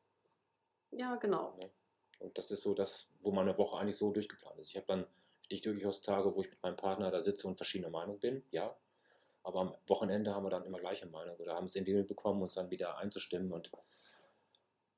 [0.91, 1.59] Ja, genau.
[2.19, 4.69] Und das ist so das, wo meine Woche eigentlich so durchgeplant ist.
[4.69, 5.07] Ich habe dann
[5.45, 8.75] richtig durchaus Tage, wo ich mit meinem Partner da sitze und verschiedener Meinung bin, ja.
[9.43, 12.55] Aber am Wochenende haben wir dann immer gleiche Meinung oder haben es irgendwie bekommen, uns
[12.55, 13.71] dann wieder einzustimmen und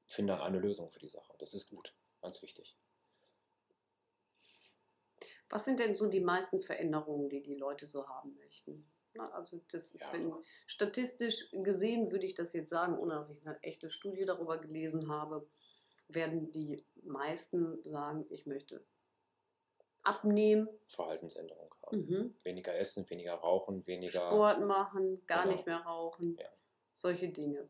[0.05, 1.33] finden dann eine Lösung für die Sache.
[1.38, 2.77] Das ist gut, ganz wichtig.
[5.49, 8.89] Was sind denn so die meisten Veränderungen, die die Leute so haben möchten?
[9.15, 10.13] Na, also das ist, Ja.
[10.13, 10.33] wenn,
[10.65, 15.10] statistisch gesehen würde ich das jetzt sagen, ohne dass ich eine echte Studie darüber gelesen
[15.10, 15.49] habe,
[16.10, 18.86] werden die meisten sagen, ich möchte
[20.08, 21.98] abnehmen, Verhaltensänderung haben.
[22.06, 22.36] mhm.
[22.43, 24.20] Weniger essen, weniger rauchen, weniger.
[24.28, 25.54] Sport machen, gar Genau.
[25.56, 26.50] nicht mehr rauchen, Ja.
[26.93, 27.70] solche Dinge.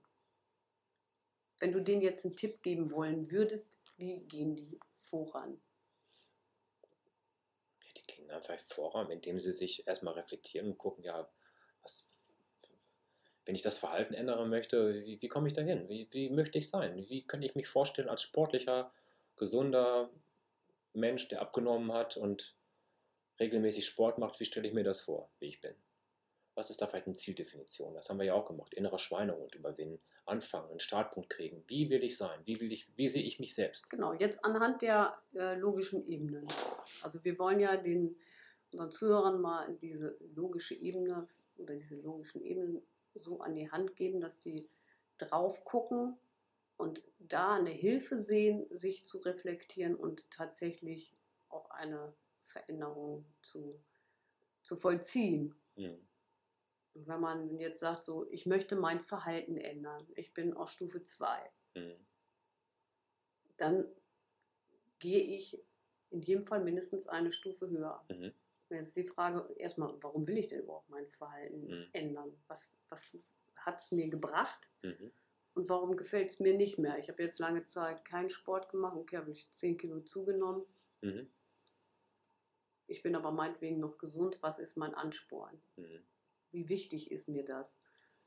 [1.59, 5.59] Wenn du denen jetzt einen Tipp geben wollen würdest, wie gehen die voran?
[7.95, 11.27] die gehen einfach voran, indem sie sich erstmal reflektieren und gucken, ja,
[11.81, 12.07] was,
[13.45, 15.87] wenn ich das Verhalten ändern möchte, wie, wie komme ich dahin?
[15.89, 16.95] Wie, wie möchte ich sein?
[16.95, 18.91] Wie könnte ich mich vorstellen als sportlicher,
[19.35, 20.09] gesunder
[20.97, 22.55] Mensch, der abgenommen hat und
[23.39, 24.39] regelmäßig Sport macht?
[24.39, 25.75] Wie stelle ich mir das vor, wie ich bin?
[26.55, 27.93] Was ist da vielleicht eine Zieldefinition?
[27.93, 28.73] Das haben wir ja auch gemacht.
[28.73, 31.63] Innere Schweinehund überwinden, anfangen, einen Startpunkt kriegen.
[31.67, 32.39] Wie will ich sein?
[32.45, 33.91] Wie, will ich, wie sehe ich mich selbst?
[33.91, 36.47] Genau, jetzt anhand der äh, logischen Ebenen.
[37.03, 38.17] Also wir wollen ja den
[38.71, 42.81] unseren Zuhörern mal diese logische Ebene oder diese logischen Ebenen
[43.13, 44.67] so an die Hand geben, dass die
[45.17, 46.17] drauf gucken
[46.77, 51.15] und da eine Hilfe sehen, sich zu reflektieren und tatsächlich
[51.49, 53.83] auch eine Veränderung zu,
[54.63, 55.55] zu vollziehen.
[55.75, 56.07] Hm.
[56.93, 61.01] Und wenn man jetzt sagt, so, ich möchte mein Verhalten ändern, ich bin auf Stufe
[61.03, 61.95] 2, Hm.
[63.57, 63.85] dann
[64.99, 65.63] gehe ich
[66.09, 68.03] in jedem Fall mindestens eine Stufe höher.
[68.09, 68.33] Mhm.
[68.69, 71.89] Jetzt ist die Frage erstmal, warum will ich denn überhaupt mein Verhalten Mhm.
[71.93, 72.33] ändern?
[72.47, 73.17] Was, was
[73.59, 75.11] hat es mir gebracht Mhm.
[75.57, 76.99] Und warum gefällt es mir nicht mehr?
[76.99, 80.63] Ich habe jetzt lange Zeit keinen Sport gemacht, okay, habe ich 10 Kilo zugenommen.
[81.01, 81.27] Mhm.
[82.85, 84.37] Ich bin aber meinetwegen noch gesund.
[84.41, 85.59] Was ist mein Ansporn?
[85.75, 86.03] Mhm.
[86.51, 87.79] Wie wichtig ist mir das?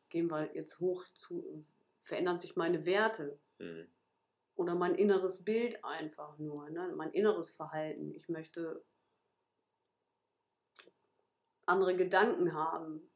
[0.09, 1.65] Gehen wir jetzt hoch zu,
[2.03, 3.39] verändern sich meine Werte?
[3.59, 3.87] Mhm.
[4.57, 6.93] oder mein inneres Bild einfach nur, ne?
[6.97, 8.15] mein inneres Verhalten.
[8.15, 8.83] Ich möchte
[11.67, 13.10] andere Gedanken haben,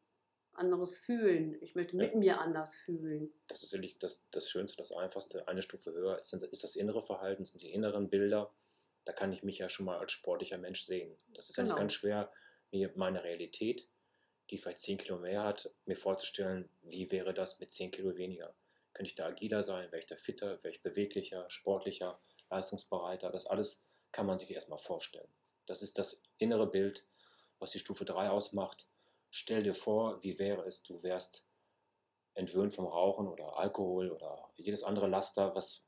[0.56, 1.56] anderes fühlen.
[1.62, 2.18] Ich möchte mit Ja.
[2.18, 3.32] mir anders fühlen.
[3.48, 5.46] das ist wirklich das, das Schönste, das Einfachste.
[5.48, 8.52] Eine Stufe höher ist, ist das innere Verhalten, sind die inneren Bilder.
[9.04, 11.16] Da kann ich mich ja schon mal als sportlicher Mensch sehen.
[11.34, 11.74] Das ist ja Genau.
[11.74, 12.32] nicht ganz schwer,
[12.72, 13.88] mir meine Realität,
[14.50, 18.54] die vielleicht 10 Kilo mehr hat, mir vorzustellen, wie wäre das mit 10 Kilo weniger.
[18.92, 23.30] Könnte ich da agiler sein, wäre ich da fitter, wäre ich beweglicher, sportlicher, leistungsbereiter.
[23.30, 25.28] Das alles kann man sich erstmal vorstellen.
[25.66, 27.04] Das ist das innere Bild,
[27.58, 28.86] was die Stufe 3 ausmacht.
[29.36, 31.44] Stell dir vor, wie wäre es, du wärst
[32.34, 35.84] entwöhnt vom Rauchen oder Alkohol oder jedes andere Laster, was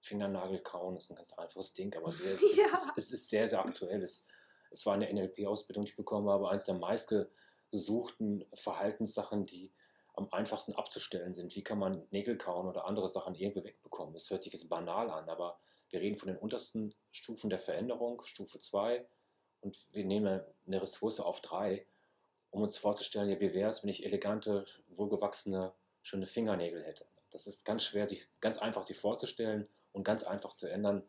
[0.00, 2.66] Fingernagel kauen ist ein ganz einfaches Ding, aber sehr, Ja.
[2.72, 4.02] es, ist, es ist sehr, sehr aktuell.
[4.02, 4.26] Es,
[4.72, 9.72] es war eine NLP-Ausbildung, die ich bekommen habe, eines der meistgesuchten Verhaltenssachen, die
[10.14, 11.54] am einfachsten abzustellen sind.
[11.54, 14.14] Wie kann man Nägel kauen oder andere Sachen irgendwie wegbekommen?
[14.14, 18.24] Das hört sich jetzt banal an, aber wir reden von den untersten Stufen der Veränderung,
[18.24, 19.06] Stufe 2,
[19.60, 21.86] und wir nehmen eine Ressource auf 3
[22.52, 27.06] um uns vorzustellen, ja, wie wäre es, wenn ich elegante, wohlgewachsene, schöne Fingernägel hätte.
[27.30, 31.02] Das ist ganz schwer, sich ganz einfach sich vorzustellen und ganz einfach zu ändern.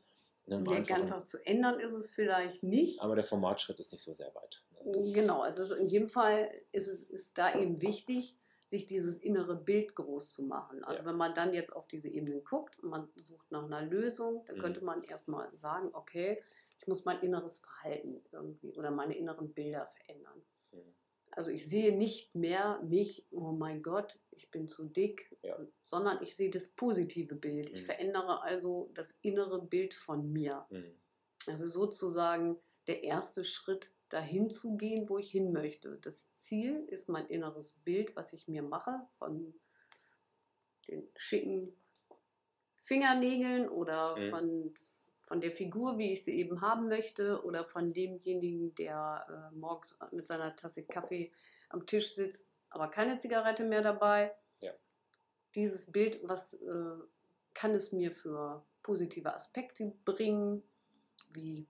[0.47, 3.01] Einem Ja, einfach zu ändern ist es vielleicht nicht.
[3.01, 4.63] aber der Formatschritt ist nicht so sehr weit.
[4.85, 8.35] Das- Genau, also es ist in jedem Fall ist es ist da eben wichtig,
[8.67, 10.83] sich dieses innere Bild groß zu machen.
[10.83, 11.09] Also Ja.
[11.09, 14.57] wenn man dann jetzt auf diese Ebenen guckt und man sucht nach einer Lösung, dann
[14.57, 14.61] Mhm.
[14.61, 16.41] könnte man erstmal sagen, okay,
[16.79, 20.41] ich muss mein inneres Verhalten irgendwie oder meine inneren Bilder verändern.
[21.35, 25.57] Also ich sehe nicht mehr mich, oh mein Gott, ich bin zu dick, Ja.
[25.83, 27.69] sondern ich sehe das positive Bild.
[27.71, 27.85] Ich Mhm.
[27.85, 30.65] verändere also das innere Bild von mir.
[30.69, 30.93] Mhm.
[31.47, 35.97] Also sozusagen der erste Schritt, dahin zu gehen, wo ich hin möchte.
[36.01, 39.55] Das Ziel ist mein inneres Bild, was ich mir mache von
[40.87, 41.75] den schicken
[42.77, 44.29] Fingernägeln oder mhm.
[44.29, 44.73] von,
[45.33, 49.95] von der Figur, wie ich sie eben haben möchte, oder von demjenigen, der äh, morgens
[50.11, 51.31] mit seiner Tasse Kaffee
[51.69, 54.31] am Tisch sitzt, aber keine Zigarette mehr dabei.
[54.61, 54.71] Ja.
[55.55, 56.97] Dieses Bild, was äh,
[57.55, 60.61] kann es mir für positive Aspekte bringen,
[61.31, 61.67] wie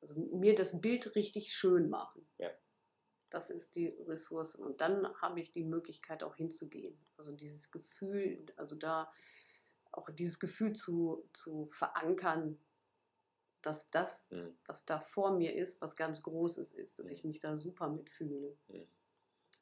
[0.00, 2.28] also mir das Bild richtig schön machen.
[2.38, 2.50] Ja.
[3.28, 4.54] Das ist die Ressource.
[4.54, 6.96] Und dann habe ich die Möglichkeit auch hinzugehen.
[7.16, 9.12] Also dieses Gefühl, also da
[9.90, 12.60] auch dieses Gefühl zu, zu verankern,
[13.62, 14.56] dass das, mhm.
[14.66, 17.12] was da vor mir ist, was ganz Großes ist, dass mhm.
[17.12, 18.56] ich mich da super mitfühle.
[18.68, 18.86] Mhm.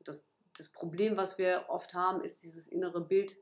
[0.04, 3.36] Das, das Problem, was wir oft haben, ist dieses innere Bild,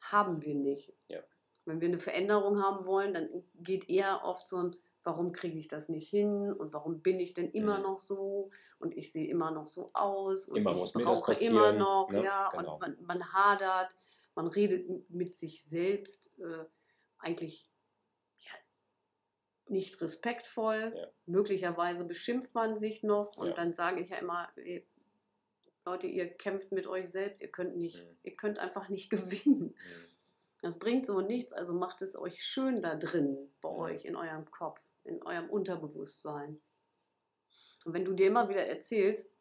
[0.00, 0.92] haben wir nicht.
[1.08, 1.20] Ja.
[1.64, 4.70] Wenn wir eine Veränderung haben wollen, dann geht eher oft so ein,
[5.04, 7.84] warum kriege ich das nicht hin und warum bin ich denn immer mhm.
[7.84, 12.10] noch so und ich sehe immer noch so aus und immer ich brauche immer noch,
[12.10, 12.24] ne?
[12.24, 12.74] ja, genau.
[12.74, 13.96] und man, man, hadert,
[14.34, 16.64] man redet mit sich selbst äh,
[17.18, 17.71] eigentlich
[19.72, 21.08] nicht respektvoll, ja.
[21.26, 23.54] möglicherweise beschimpft man sich noch und ja.
[23.54, 24.86] dann sage ich ja immer, ey,
[25.84, 28.16] Leute, ihr kämpft mit euch selbst, ihr könnt nicht, mhm.
[28.22, 29.74] ihr könnt einfach nicht gewinnen.
[29.74, 30.06] Mhm.
[30.60, 33.76] Das bringt so nichts, also macht es euch schön da drin, bei mhm.
[33.76, 36.60] euch, in eurem Kopf in eurem Unterbewusstsein.
[37.84, 39.32] Und wenn du dir immer wieder erzählst,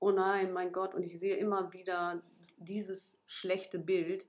[0.00, 2.22] oh nein, mein Gott, und ich sehe immer wieder
[2.56, 4.26] dieses schlechte Bild,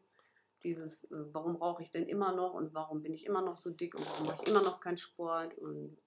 [0.64, 3.70] dieses, äh, warum rauche ich denn immer noch und warum bin ich immer noch so
[3.70, 5.98] dick und warum mache ich immer noch keinen Sport und,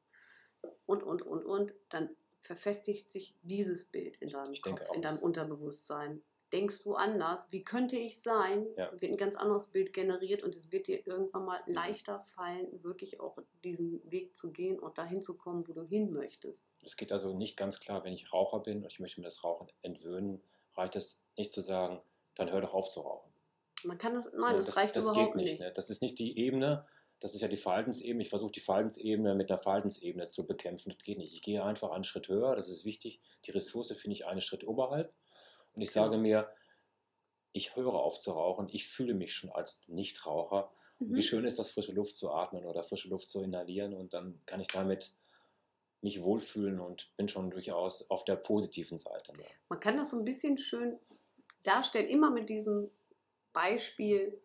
[0.86, 5.18] und, und, und, und, dann verfestigt sich dieses Bild in deinem ich Kopf, in deinem
[5.18, 6.22] Unterbewusstsein
[6.54, 8.92] denkst du anders, wie könnte ich sein, ja.
[8.92, 13.18] wird ein ganz anderes Bild generiert und es wird dir irgendwann mal leichter fallen, wirklich
[13.18, 16.68] auch diesen Weg zu gehen und dahin zu kommen, wo du hin möchtest.
[16.82, 19.42] Es geht also nicht ganz klar, wenn ich Raucher bin und ich möchte mir das
[19.42, 20.40] Rauchen entwöhnen,
[20.76, 22.00] reicht es nicht zu sagen,
[22.36, 23.33] dann hör doch auf zu rauchen.
[23.84, 25.52] Man kann das, nein, das, das, reicht das überhaupt nicht.
[25.52, 25.60] nicht.
[25.60, 25.72] Ne?
[25.72, 26.86] Das ist nicht die Ebene,
[27.20, 28.22] das ist ja die Verhaltensebene.
[28.22, 30.90] Ich versuche die Verhaltensebene mit einer Verhaltensebene zu bekämpfen.
[30.90, 31.32] Das geht nicht.
[31.32, 33.20] Ich gehe einfach einen Schritt höher, das ist wichtig.
[33.44, 35.12] Die Ressource finde ich einen Schritt oberhalb
[35.74, 36.50] und ich sage mir,
[37.52, 40.70] ich höre auf zu rauchen, ich fühle mich schon als Nichtraucher.
[40.98, 41.14] Mhm.
[41.14, 44.40] Wie schön ist das, frische Luft zu atmen oder frische Luft zu inhalieren und dann
[44.44, 45.12] kann ich damit
[46.02, 49.32] mich wohlfühlen und bin schon durchaus auf der positiven Seite.
[49.32, 49.44] Ne?
[49.70, 50.98] Man kann das so ein bisschen schön
[51.62, 52.90] darstellen, immer mit diesem
[53.54, 54.38] Beispiel,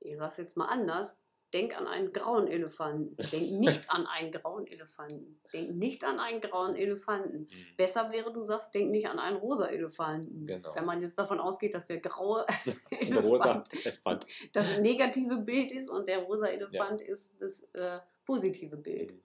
[0.00, 1.16] ich sage es jetzt mal anders,
[1.54, 3.16] Denk an einen grauen Elefanten.
[3.32, 5.40] Denk nicht an einen grauen Elefanten.
[5.50, 7.48] Denk nicht an einen grauen Elefanten.
[7.50, 7.76] Mhm.
[7.78, 10.46] Besser wäre, du sagst, denk nicht an einen rosa Elefanten.
[10.46, 10.74] Genau.
[10.74, 12.44] Wenn man jetzt davon ausgeht, dass der graue
[12.90, 17.06] Elefant, Elefant, das negative Bild ist und der rosa Elefant ja.
[17.06, 19.14] ist das äh, positive Bild.
[19.14, 19.22] Mhm.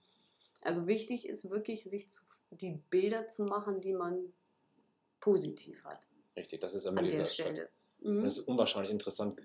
[0.62, 4.32] Also wichtig ist wirklich, sich zu, die Bilder zu machen, die man
[5.20, 6.00] positiv hat.
[6.38, 7.68] Richtig, das ist immer an dieser Stelle.
[8.04, 8.22] Mhm.
[8.22, 9.40] Das ist unwahrscheinlich interessant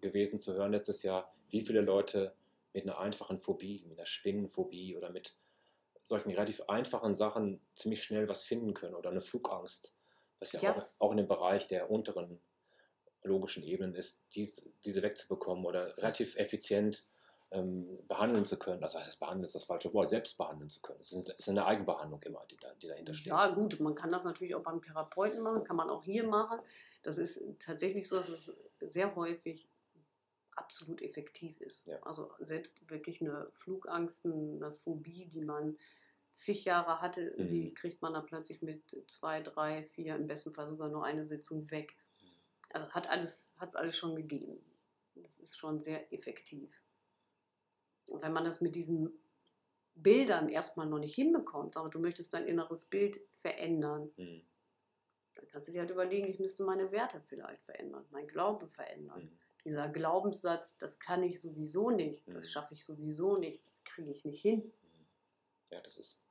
[0.00, 2.34] gewesen zu hören letztes Jahr wie viele Leute
[2.72, 5.36] mit einer einfachen Phobie, mit einer Spinnenphobie oder mit
[6.02, 9.96] solchen relativ einfachen Sachen ziemlich schnell was finden können oder eine Flugangst,
[10.38, 10.76] was ja, ja.
[10.76, 12.40] Auch, auch, in dem Bereich der unteren
[13.22, 17.06] logischen Ebenen ist, dies, diese wegzubekommen oder relativ effizient
[17.54, 18.80] ähm, behandeln zu können.
[18.80, 21.00] Das heißt, das Behandeln ist das falsche Wort, selbst behandeln zu können.
[21.00, 23.28] Es ist, ist, eine Eigenbehandlung immer, die, da, die dahinter steht.
[23.28, 26.58] Ja, gut, man kann das natürlich auch beim Therapeuten machen, kann man auch hier machen.
[27.02, 29.68] Das ist tatsächlich so, dass es sehr häufig
[30.56, 31.86] absolut effektiv ist.
[31.86, 32.02] Ja.
[32.02, 35.76] Also selbst wirklich eine Flugangst, eine Phobie, die man
[36.30, 37.46] zig Jahre hatte, mhm.
[37.46, 41.24] die kriegt man dann plötzlich mit zwei, drei, vier, im besten Fall sogar nur eine
[41.24, 41.96] Sitzung weg.
[42.72, 44.58] Also hat alles, hat es alles schon gegeben.
[45.14, 46.83] Das ist schon sehr effektiv.
[48.10, 49.10] Und wenn man das mit diesen
[49.94, 54.42] Bildern erstmal noch nicht hinbekommt, aber du möchtest dein inneres Bild verändern, mhm.
[55.34, 59.24] dann kannst du dir halt überlegen, ich müsste meine Werte vielleicht verändern, mein Glauben verändern.
[59.24, 62.48] Mhm dieser Glaubenssatz, das kann ich sowieso nicht, das mhm.
[62.48, 64.60] schaffe ich sowieso nicht, das kriege ich nicht hin.
[64.60, 65.06] Mhm.
[65.70, 66.24] Ja, das ist.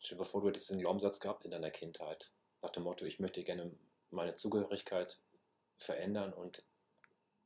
[0.00, 2.30] Stell dir vor, du hättest einen Glaubenssatz gehabt in deiner Kindheit,
[2.62, 3.76] nach dem Motto, ich möchte gerne
[4.10, 5.20] meine Zugehörigkeit
[5.76, 6.64] verändern und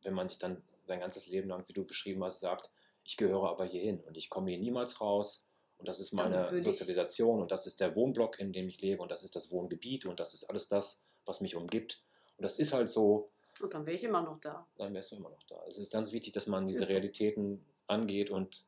[0.02, 2.70] wenn man sich dann sein ganzes Leben lang, wie du beschrieben hast, sagt,
[3.04, 5.46] ich gehöre aber hierhin und ich komme hier niemals raus
[5.78, 9.10] und das ist meine Sozialisation und das ist der Wohnblock, in dem ich lebe und
[9.10, 12.02] das ist das Wohngebiet und das ist alles das, was mich umgibt.
[12.36, 13.26] Und das ist halt so,
[13.60, 14.66] und dann wäre ich immer noch da.
[14.76, 15.60] Dann wärst du immer noch da.
[15.68, 18.64] Es ist ganz wichtig, dass man diese Realitäten angeht und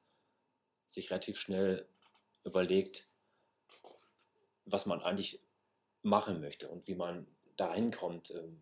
[0.87, 1.87] sich relativ schnell
[2.45, 3.09] überlegt,
[4.65, 5.41] was man eigentlich
[6.03, 8.61] machen möchte und wie man dahin kommt, ähm,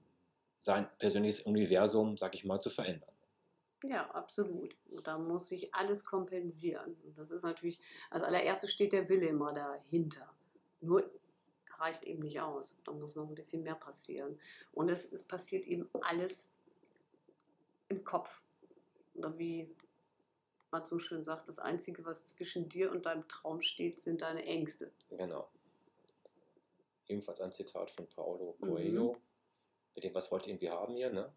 [0.59, 3.13] sein persönliches Universum, sag ich mal, zu verändern.
[3.85, 4.77] Ja, absolut.
[4.91, 6.97] Und da muss sich alles kompensieren.
[7.05, 7.79] Und das ist natürlich,
[8.11, 10.35] als allererstes steht der Wille immer dahinter.
[10.81, 11.09] Nur
[11.79, 12.77] reicht eben nicht aus.
[12.85, 14.39] Da muss noch ein bisschen mehr passieren.
[14.73, 16.51] Und es, es passiert eben alles
[17.89, 18.43] im Kopf.
[19.15, 19.75] Oder wie
[20.71, 24.45] man so schön sagt, das Einzige, was zwischen dir und deinem Traum steht, sind deine
[24.45, 24.93] Ängste.
[25.11, 25.49] Genau.
[27.07, 29.15] Ebenfalls ein Zitat von Paolo Coelho.
[29.15, 29.19] Mhm.
[29.95, 31.33] Mit dem, was wollt ihr irgendwie haben hier, ne?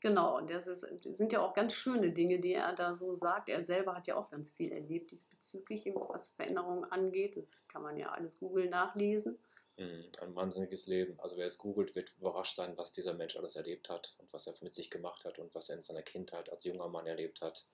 [0.00, 0.86] Genau, und das ist,
[1.16, 3.48] sind ja auch ganz schöne Dinge, die er da so sagt.
[3.48, 7.36] Er selber hat ja auch ganz viel erlebt diesbezüglich, was Veränderungen angeht.
[7.36, 9.38] Das kann man ja alles Google nachlesen.
[9.76, 11.18] Mhm, ein wahnsinniges Leben.
[11.18, 14.46] Also wer es googelt, wird überrascht sein, was dieser Mensch alles erlebt hat und was
[14.46, 17.40] er mit sich gemacht hat und was er in seiner Kindheit als junger Mann erlebt
[17.40, 17.66] hat.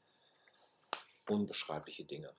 [1.28, 2.34] Unbeschreibliche Dinge.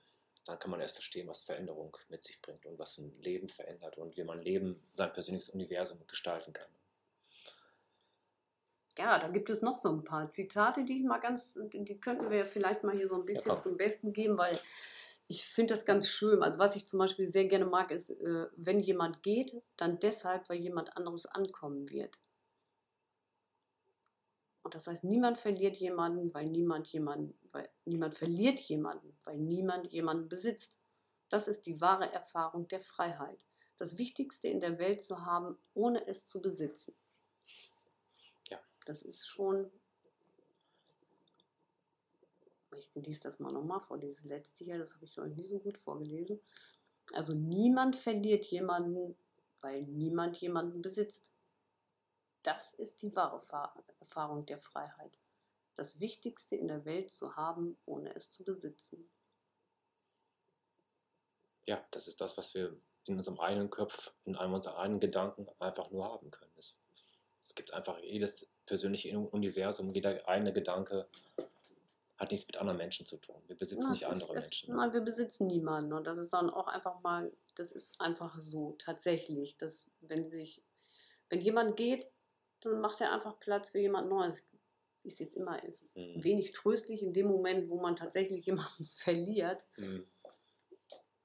[0.46, 3.98] Dann kann man erst verstehen, was Veränderung mit sich bringt und was ein Leben verändert
[3.98, 6.75] und wie man Leben, sein persönliches Universum gestalten kann
[8.98, 12.30] ja, da gibt es noch so ein paar Zitate, die ich mal ganz, die könnten
[12.30, 14.58] wir vielleicht mal hier so ein bisschen ja, zum Besten geben, weil
[15.28, 16.42] ich finde das ganz schön.
[16.42, 20.48] Also was ich zum Beispiel sehr gerne mag, ist, äh, wenn jemand geht, dann deshalb,
[20.48, 22.18] weil jemand anderes ankommen wird.
[24.62, 29.92] Und das heißt, niemand verliert jemanden, weil niemand jemanden, weil niemand verliert jemanden, weil niemand
[29.92, 30.76] jemanden besitzt.
[31.28, 33.46] Das ist die wahre Erfahrung der Freiheit.
[33.78, 36.96] Das Wichtigste in der Welt zu haben, ohne es zu besitzen.
[38.86, 39.70] Das ist schon.
[42.78, 45.58] Ich lese das mal nochmal vor, dieses letzte hier, das habe ich euch nie so
[45.58, 46.40] gut vorgelesen.
[47.14, 49.16] Also niemand verliert jemanden,
[49.60, 51.32] weil niemand jemanden besitzt.
[52.42, 53.42] Das ist die wahre
[54.00, 55.18] Erfahrung der Freiheit.
[55.74, 59.10] Das Wichtigste in der Welt zu haben, ohne es zu besitzen.
[61.64, 65.48] Ja, das ist das, was wir in unserem eigenen Kopf, in einem unserer eigenen Gedanken
[65.58, 66.52] einfach nur haben können.
[66.56, 66.76] Es,
[67.42, 71.08] es gibt einfach jedes persönliche Universum, jeder eigene Gedanke
[72.16, 73.36] hat nichts mit anderen Menschen zu tun.
[73.46, 74.74] Wir besitzen ja, nicht andere ist, Menschen.
[74.74, 75.92] Nein, wir besitzen niemanden.
[75.92, 79.58] Und das ist dann auch einfach mal, das ist einfach so, tatsächlich.
[79.58, 80.62] Dass, wenn sich,
[81.28, 82.10] wenn jemand geht,
[82.60, 84.46] dann macht er einfach Platz für jemand Neues.
[85.02, 85.60] Ist jetzt immer
[85.94, 86.24] mhm.
[86.24, 89.66] wenig tröstlich in dem Moment, wo man tatsächlich jemanden verliert.
[89.76, 90.06] Mhm.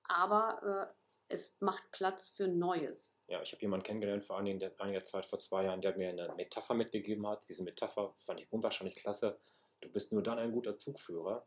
[0.03, 5.03] Aber äh, es macht Platz für Neues ja, ich habe jemanden kennengelernt vor einigen, einiger
[5.03, 7.47] Zeit, vor zwei Jahren, der mir eine Metapher mitgegeben hat.
[7.47, 9.39] Diese Metapher fand ich unwahrscheinlich klasse.
[9.79, 11.45] Du bist nur dann ein guter Zugführer,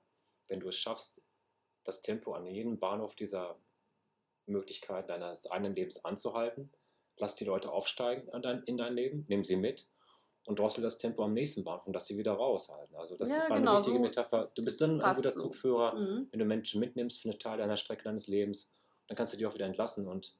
[0.48, 1.22] wenn du es schaffst,
[1.84, 3.58] das Tempo an jedem Bahnhof dieser
[4.46, 6.72] Möglichkeit deines eigenen Lebens anzuhalten.
[7.18, 8.28] Lass die Leute aufsteigen
[8.66, 9.86] in dein Leben, nimm sie mit
[10.46, 12.96] und drossel das Tempo am nächsten Bahnhof und lass sie wieder raushalten.
[12.96, 14.48] Also das ja, ist genau, eine wichtige so Metapher.
[14.54, 15.42] Du bist dann ein guter so.
[15.42, 16.28] Zugführer, mhm.
[16.30, 18.72] wenn du Menschen mitnimmst für eine Teil deiner Strecke deines Lebens,
[19.06, 20.38] dann kannst du die auch wieder entlassen und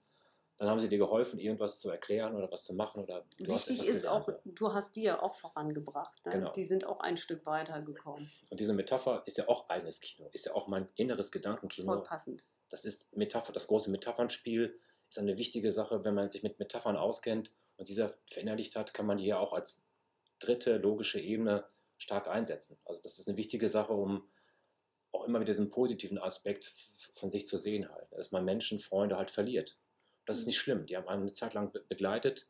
[0.56, 3.02] dann haben sie dir geholfen, irgendwas zu erklären oder was zu machen.
[3.02, 4.06] Oder du Wichtig ist gelernt.
[4.06, 6.24] auch, du hast die ja auch vorangebracht.
[6.26, 6.32] Ne?
[6.32, 6.52] Genau.
[6.52, 8.30] Die sind auch ein Stück weiter gekommen.
[8.50, 11.92] Und diese Metapher ist ja auch eigenes Kino, ist ja auch mein inneres Gedankenkino.
[11.92, 12.44] Voll passend.
[12.68, 14.78] Das ist Metapher, das große Metaphernspiel
[15.08, 19.06] ist eine wichtige Sache, wenn man sich mit Metaphern auskennt und dieser verinnerlicht hat, kann
[19.06, 19.84] man die ja auch als
[20.38, 21.64] dritte logische Ebene
[21.98, 22.78] stark einsetzen.
[22.84, 24.28] Also das ist eine wichtige Sache, um
[25.12, 26.72] auch immer wieder diesen positiven Aspekt
[27.14, 29.78] von sich zu sehen halt, dass man Menschen, Freunde halt verliert.
[30.26, 30.86] Das ist nicht schlimm.
[30.86, 32.48] Die haben einen eine Zeit lang begleitet,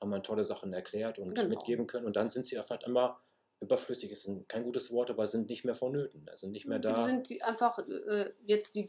[0.00, 1.48] haben man tolle Sachen erklärt und genau.
[1.48, 2.06] mitgeben können.
[2.06, 3.20] Und dann sind sie einfach immer
[3.60, 4.10] überflüssig.
[4.10, 6.28] Ist kein gutes Wort, aber sind nicht mehr vonnöten.
[6.34, 6.94] Sind nicht mehr da.
[6.94, 8.88] Die sind die einfach äh, jetzt die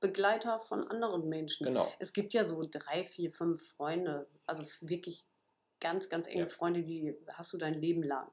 [0.00, 1.66] Begleiter von anderen Menschen.
[1.66, 1.92] Genau.
[1.98, 5.26] Es gibt ja so drei, vier, fünf Freunde, also wirklich
[5.80, 6.46] ganz, ganz enge ja.
[6.46, 8.30] Freunde, die hast du dein Leben lang.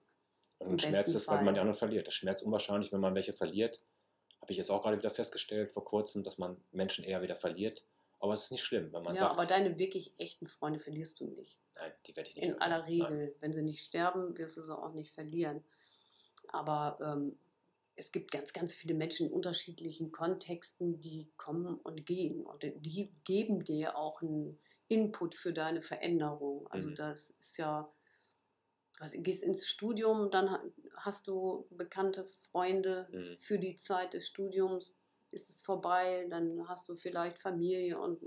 [0.60, 2.06] Und Schmerz ist, weil man die anderen verliert.
[2.06, 3.82] Das Schmerz unwahrscheinlich, wenn man welche verliert.
[4.41, 7.84] Habe ich jetzt auch gerade wieder festgestellt vor kurzem, dass man Menschen eher wieder verliert
[8.20, 9.32] aber es ist nicht schlimm, wenn man ja, sagt.
[9.34, 11.59] aber deine wirklich echten Freunde verlierst du nicht.
[11.76, 12.74] Nein, die werde ich nicht In verlieren.
[12.74, 13.26] aller Regel.
[13.26, 13.36] Nein.
[13.39, 15.63] Wenn sie nicht sterben, wirst du sie auch nicht verlieren.
[16.49, 17.38] Aber ähm,
[17.95, 22.45] es gibt ganz, ganz viele Menschen in unterschiedlichen Kontexten, die kommen und gehen.
[22.45, 26.67] Und die geben dir auch einen Input für deine Veränderung.
[26.67, 26.95] Also mhm.
[26.95, 27.89] das ist ja,
[28.99, 30.57] du gehst ins Studium, dann
[30.95, 33.38] hast du bekannte Freunde mhm.
[33.38, 34.95] für die Zeit des Studiums,
[35.34, 38.20] ist es vorbei, dann hast du vielleicht Familie und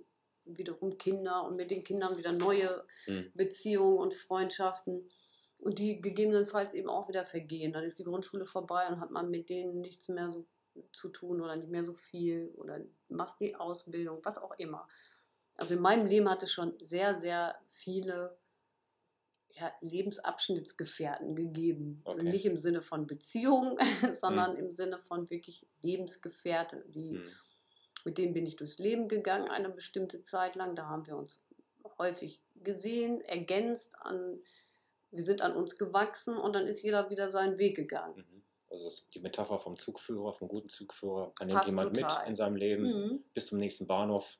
[0.44, 3.30] wiederum Kinder und mit den Kindern wieder neue mhm.
[3.34, 5.08] Beziehungen und Freundschaften
[5.60, 7.72] und die gegebenenfalls eben auch wieder vergehen.
[7.72, 10.46] Dann ist die Grundschule vorbei und hat man mit denen nichts mehr so
[10.92, 14.88] zu tun oder nicht mehr so viel oder machst die Ausbildung, was auch immer.
[15.56, 18.36] Also in meinem Leben hat es schon sehr, sehr viele
[19.52, 22.00] ja, Lebensabschnittsgefährten gegeben.
[22.04, 22.22] Okay.
[22.22, 23.78] Nicht im Sinne von Beziehung,
[24.12, 24.66] sondern hm.
[24.66, 26.84] im Sinne von wirklich Lebensgefährte.
[26.88, 27.28] Die, hm.
[28.04, 30.74] Mit denen bin ich durchs Leben gegangen, eine bestimmte Zeit lang.
[30.74, 31.40] Da haben wir uns
[31.98, 34.40] häufig gesehen, ergänzt, an,
[35.10, 38.16] wir sind an uns gewachsen und dann ist jeder wieder seinen Weg gegangen.
[38.16, 38.42] Mhm.
[38.70, 41.32] Also die Metapher vom Zugführer, vom guten Zugführer.
[41.38, 42.20] Da nimmt jemand total.
[42.20, 43.24] mit in seinem Leben Mhm.
[43.34, 44.38] bis zum nächsten Bahnhof,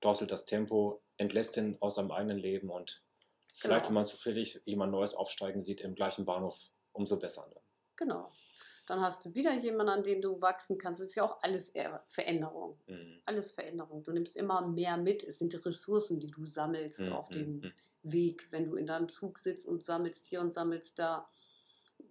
[0.00, 3.02] drosselt das Tempo, entlässt ihn aus seinem eigenen Leben und
[3.54, 3.88] vielleicht, Genau.
[3.88, 7.46] wenn man zufällig jemand Neues aufsteigen sieht im gleichen Bahnhof, umso besser.
[7.48, 7.60] Ne?
[7.96, 8.30] Genau.
[8.86, 11.00] Dann hast du wieder jemanden, an dem du wachsen kannst.
[11.00, 11.72] Es ist ja auch alles
[12.08, 12.80] Veränderung.
[12.86, 13.22] Mhm.
[13.24, 14.02] Alles Veränderung.
[14.02, 15.22] Du nimmst immer mehr mit.
[15.22, 17.72] Es sind die Ressourcen, die du sammelst Mhm, auf dem mhm.
[18.02, 21.28] Weg, wenn du in deinem Zug sitzt und sammelst hier und sammelst da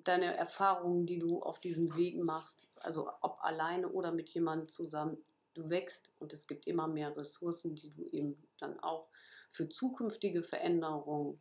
[0.06, 2.68] deine Erfahrungen, die du auf diesem Weg machst.
[2.78, 5.18] Also ob alleine oder mit jemandem zusammen.
[5.54, 9.10] Du wächst und es gibt immer mehr Ressourcen, die du eben dann auch
[9.52, 11.40] für zukünftige Veränderungen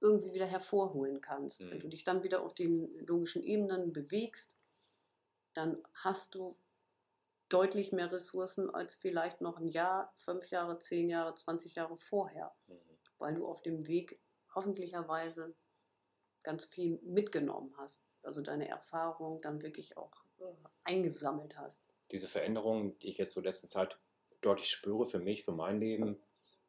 [0.00, 1.60] irgendwie wieder hervorholen kannst.
[1.60, 1.80] Wenn Mhm.
[1.80, 4.56] du dich dann wieder auf den logischen Ebenen bewegst,
[5.54, 6.56] dann hast du
[7.48, 12.54] deutlich mehr Ressourcen als vielleicht noch ein Jahr, fünf Jahre, zehn Jahre, 20 Jahre vorher,
[12.66, 12.80] Mhm.
[13.18, 14.18] weil du auf dem Weg
[14.54, 15.54] hoffentlicherweise
[16.42, 18.02] ganz viel mitgenommen hast.
[18.22, 20.44] Also deine Erfahrung dann wirklich auch äh,
[20.84, 21.84] eingesammelt hast.
[22.10, 24.00] Diese Veränderungen, die ich jetzt so in letzter Zeit
[24.40, 26.22] deutlich spüre für mich, für mein Leben,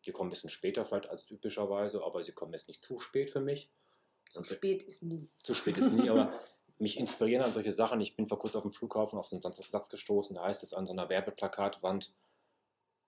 [0.05, 3.29] die kommen ein bisschen später vielleicht als typischerweise, aber sie kommen jetzt nicht zu spät
[3.29, 3.69] für mich.
[4.29, 5.27] Zu Und- spät ist nie.
[5.43, 6.33] zu spät ist nie, aber
[6.79, 8.01] mich inspirieren an solche Sachen.
[8.01, 10.73] Ich bin vor kurzem auf dem Flughafen auf so einen Satz gestoßen, da heißt es
[10.73, 12.13] an so einer Werbeplakatwand,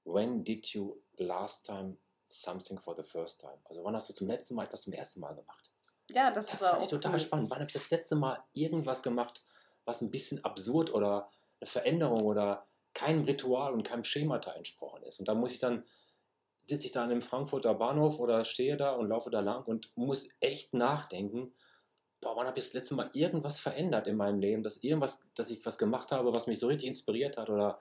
[0.03, 3.57] When did you last time something for the first time?
[3.65, 5.71] Also wann hast du zum letzten Mal etwas zum ersten Mal gemacht?
[6.11, 7.19] Ja, das, Das war fand auch ich total cool.
[7.19, 7.49] spannend.
[7.49, 9.43] Wann habe ich das letzte Mal irgendwas gemacht,
[9.85, 15.19] was ein bisschen absurd oder eine Veränderung oder keinem Ritual und keinem Schemata entsprochen ist?
[15.19, 15.83] Und da muss ich dann,
[16.65, 19.95] sitze ich da an dem Frankfurter Bahnhof oder stehe da und laufe da lang und
[19.95, 21.53] muss echt nachdenken,
[22.21, 25.51] boah, wann habe ich das letzte Mal irgendwas verändert in meinem Leben, dass irgendwas, dass
[25.51, 27.79] ich was gemacht habe, was mich so richtig inspiriert hat oder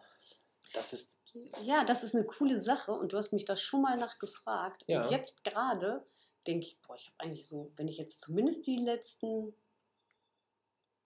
[0.74, 1.22] das ist
[1.64, 4.84] Ja, das ist eine coole Sache und du hast mich da schon mal nachgefragt.
[4.86, 5.02] Ja.
[5.02, 6.06] Und jetzt gerade
[6.46, 9.54] denke ich, boah, ich habe eigentlich so, wenn ich jetzt zumindest die letzten,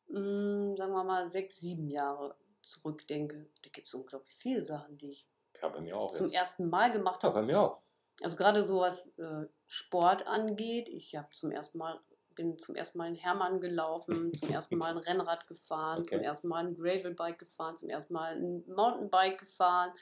[0.09, 5.11] mh, sagen wir mal, sechs, sieben Jahre zurückdenke, da gibt es unglaublich viele Sachen, die
[5.11, 5.26] ich
[5.63, 6.35] ja bei mir auch zum jetzt.
[6.35, 7.41] ersten Mal gemacht Ja, habe.
[7.41, 7.83] bei mir auch.
[8.23, 12.01] Also gerade so was äh, Sport angeht, ich habe zum ersten Mal
[12.39, 16.27] bin zum ersten Mal in Hermann gelaufen, zum ersten Mal ein Rennrad gefahren, zum Okay.
[16.27, 19.93] ersten Mal ein Gravelbike gefahren, zum ersten Mal ein Mountainbike gefahren,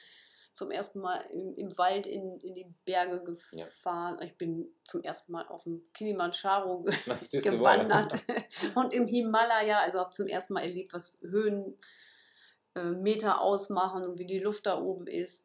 [0.53, 3.65] zum ersten Mal im, im Wald in, in die Berge Ja.
[3.65, 4.21] gefahren.
[4.21, 6.93] Ich bin zum ersten Mal auf dem Kilimanjaro ge
[7.43, 8.23] gewandert
[8.75, 11.77] und im Himalaya, also habe zum ersten Mal erlebt, was Höhenmeter
[13.27, 15.43] äh, ausmachen und wie die Luft da oben ist.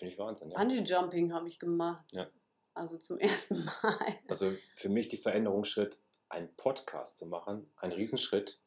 [0.00, 0.50] Finde ich Wahnsinn.
[0.50, 0.58] Ja.
[0.58, 2.04] Bungee Jumping habe ich gemacht.
[2.10, 2.26] Ja.
[2.74, 4.18] Also zum ersten Mal.
[4.28, 8.58] Also für mich die Veränderungsschritt, einen Podcast zu machen, ein Riesenschritt.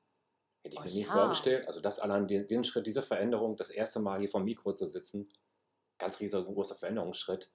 [0.64, 1.12] Hätte ich Oh mir nie ja.
[1.12, 1.68] vorgestellt.
[1.68, 5.30] Also das allein, den, Schritt, diese Veränderung, das erste Mal hier vom Mikro zu sitzen,
[5.98, 7.52] ganz riesengroßer Veränderungsschritt.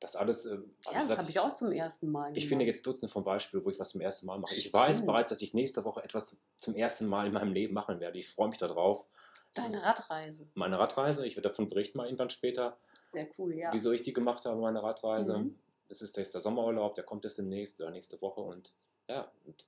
[0.00, 0.58] Das alles, äh,
[0.90, 2.36] Ja, das habe ich auch zum ersten Mal gemacht.
[2.36, 4.54] ich finde jetzt Dutzende von Beispielen, wo ich was zum ersten Mal mache.
[4.54, 4.74] Ich Stimmt.
[4.74, 8.18] weiß bereits, dass ich nächste Woche etwas zum ersten Mal in meinem Leben machen werde.
[8.18, 9.06] Ich freue mich darauf.
[9.54, 10.48] Deine Radreise.
[10.54, 11.26] meine Radreise.
[11.26, 12.78] Ich werde davon berichten mal irgendwann später,
[13.12, 13.72] Sehr cool, ja.
[13.72, 15.38] wieso ich die gemacht habe, meine Radreise.
[15.38, 15.58] Mhm.
[15.88, 18.72] Es ist jetzt der Sommerurlaub, der kommt jetzt demnächst oder nächste Woche und
[19.08, 19.66] ja, und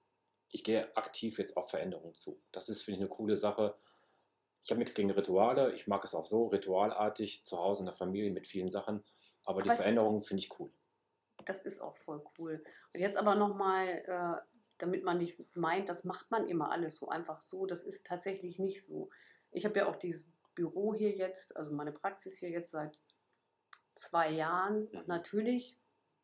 [0.50, 2.40] ich gehe aktiv jetzt auf Veränderungen zu.
[2.52, 3.74] Das ist, finde ich, eine coole Sache.
[4.62, 7.94] Ich habe nichts gegen Rituale, ich mag es auch so, ritualartig, zu Hause in der
[7.94, 9.02] Familie mit vielen Sachen,
[9.44, 10.70] aber die Aber es- Veränderungen finde ich cool.
[11.44, 12.62] Das ist auch voll cool.
[12.94, 14.40] Und jetzt aber nochmal, äh,
[14.78, 17.66] damit man nicht meint, das macht man immer alles so einfach so.
[17.66, 19.10] Das ist tatsächlich nicht so.
[19.50, 23.00] Ich habe ja auch dieses Büro hier jetzt, also meine Praxis hier jetzt seit
[23.94, 24.88] zwei Jahren.
[24.92, 25.02] Mhm.
[25.06, 25.76] Natürlich,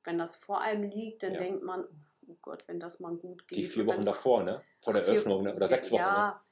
[0.04, 1.38] wenn das vor einem liegt, dann Ja.
[1.38, 1.84] denkt man,
[2.28, 3.58] oh Gott, wenn das mal gut geht.
[3.58, 4.62] Die vier Wochen dann- davor, ne?
[4.80, 5.54] Vor der Eröffnung, ne?
[5.54, 6.00] oder sechs Wochen.
[6.02, 6.06] Ne?
[6.06, 6.44] Ja,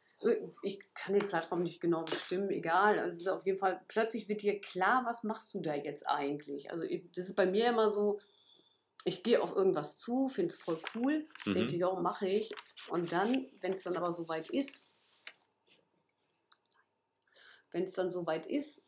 [0.63, 2.99] ich kann den Zeitraum nicht genau bestimmen, egal.
[2.99, 6.07] Also es ist auf jeden Fall, plötzlich wird dir klar, was machst du da jetzt
[6.09, 6.73] eigentlich?
[6.73, 8.19] Also das ist bei mir immer so,
[9.05, 11.55] ich gehe auf irgendwas zu, finde es voll cool, Mhm.
[11.55, 12.53] denke, ja, mache ich.
[12.89, 14.83] Und dann, wenn es dann aber soweit ist,
[17.71, 18.83] wenn es dann soweit ist,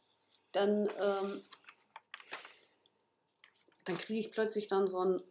[0.53, 1.41] dann, ähm,
[3.85, 5.23] dann kriege ich plötzlich dann so ein,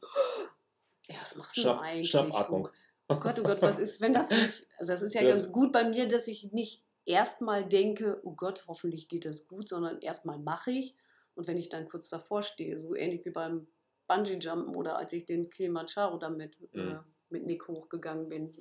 [1.08, 2.10] ja, was machst du Schnapp, eigentlich?
[2.10, 2.66] Schnappatmung.
[2.66, 2.72] So,
[3.12, 4.68] Oh Gott, oh Gott, was ist, wenn das nicht.
[4.78, 8.34] Also, das ist ja Das- ganz gut bei mir, dass ich nicht erstmal denke, oh
[8.36, 10.96] Gott, hoffentlich geht das gut, sondern erstmal mache ich.
[11.34, 13.68] Und wenn ich dann kurz davor stehe, so ähnlich wie beim
[14.08, 17.00] Bungee-Jumpen oder als ich den Kilimanjaro damit äh, Mhm.
[17.30, 18.56] mit Nick hochgegangen bin,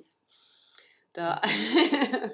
[1.13, 1.39] da,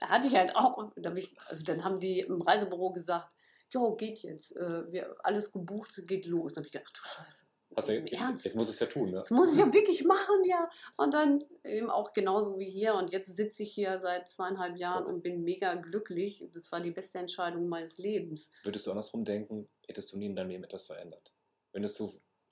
[0.00, 3.34] da hatte ich halt auch, da ich, also dann haben die im Reisebüro gesagt,
[3.74, 6.54] jo, geht jetzt, äh, wir, alles gebucht, geht los.
[6.54, 7.44] Da habe ich gedacht, ach du Scheiße.
[7.76, 8.44] Hast du, Im Ernst?
[8.44, 9.16] jetzt muss es ja tun, ne?
[9.16, 10.70] Das muss ich ja wirklich machen, ja.
[10.96, 12.94] Und dann eben auch genauso wie hier.
[12.94, 16.44] Und jetzt sitze ich hier seit zweieinhalb Jahren und bin mega glücklich.
[16.52, 18.48] Das war die beste Entscheidung meines Lebens.
[18.62, 21.32] Würdest du andersrum denken, hättest du nie in deinem Leben etwas verändert?
[21.72, 21.88] Wenn du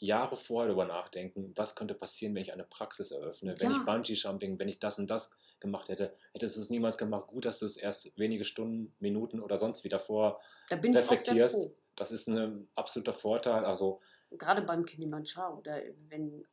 [0.03, 3.77] Jahre vorher darüber nachdenken, was könnte passieren, wenn ich eine Praxis eröffne, wenn Ja.
[3.79, 5.31] ich Bungee-Jumping, wenn ich das und das
[5.63, 7.29] gemacht hätte, hättest du es niemals gemacht.
[7.29, 10.99] Gut, dass du es erst wenige Stunden, Minuten oder sonst wie davor Da bin ich
[10.99, 11.55] auch sehr reflektierst.
[11.55, 11.77] froh.
[11.97, 13.65] Das ist ein absoluter Vorteil.
[13.65, 14.01] Also
[14.31, 16.45] Gerade beim Kilimanjaro, da, wenn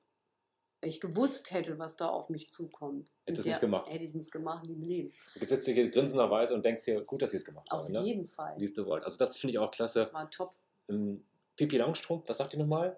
[0.82, 3.12] ich gewusst hätte, was da auf mich zukommt.
[3.26, 3.90] Hättest in nicht gemacht.
[3.90, 5.14] Hätte ich es nicht gemacht, im Leben.
[5.38, 7.94] du sitzt hier grinsenderweise und denkst dir, gut, dass sie es gemacht Auf haben.
[7.94, 8.02] Ne?
[8.04, 8.54] jeden Fall.
[8.58, 9.04] Siehst du wohl.
[9.04, 10.00] Also das finde ich auch klasse.
[10.00, 10.56] Das war top.
[10.88, 12.98] Ähm, Pipi Langstrumpf, was sagt ihr nochmal?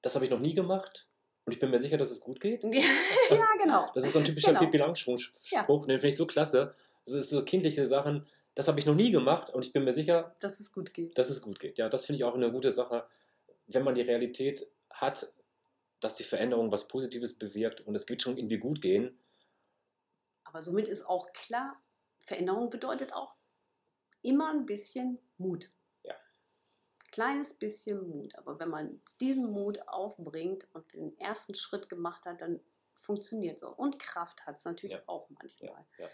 [0.00, 1.08] Das habe ich noch nie gemacht
[1.44, 2.62] und ich bin mir sicher, dass es gut geht.
[3.30, 3.90] ja, genau.
[3.94, 4.60] Das ist so ein typischer Genau.
[4.60, 6.74] Pipi Langstrumpf-Spruch, den finde ich so klasse.
[7.04, 9.92] Das ist so kindliche Sachen, das habe ich noch nie gemacht und ich bin mir
[9.92, 11.16] sicher, Dass es gut geht.
[11.18, 11.78] dass es gut geht.
[11.78, 13.06] Ja, das finde ich auch eine gute Sache,
[13.66, 15.32] wenn man die Realität hat,
[16.00, 19.18] dass die Veränderung was Positives bewirkt und es wird schon irgendwie gut gehen.
[20.44, 21.80] Aber somit ist auch klar,
[22.20, 23.34] Veränderung bedeutet auch
[24.20, 25.70] immer ein bisschen Mut.
[27.12, 28.36] Kleines bisschen Mut.
[28.36, 32.60] Aber wenn man diesen Mut aufbringt und den ersten Schritt gemacht hat, dann
[32.94, 33.78] funktioniert es auch.
[33.78, 35.02] Und Kraft hat es natürlich Ja.
[35.06, 35.86] auch manchmal.
[35.98, 36.10] Ja, ja.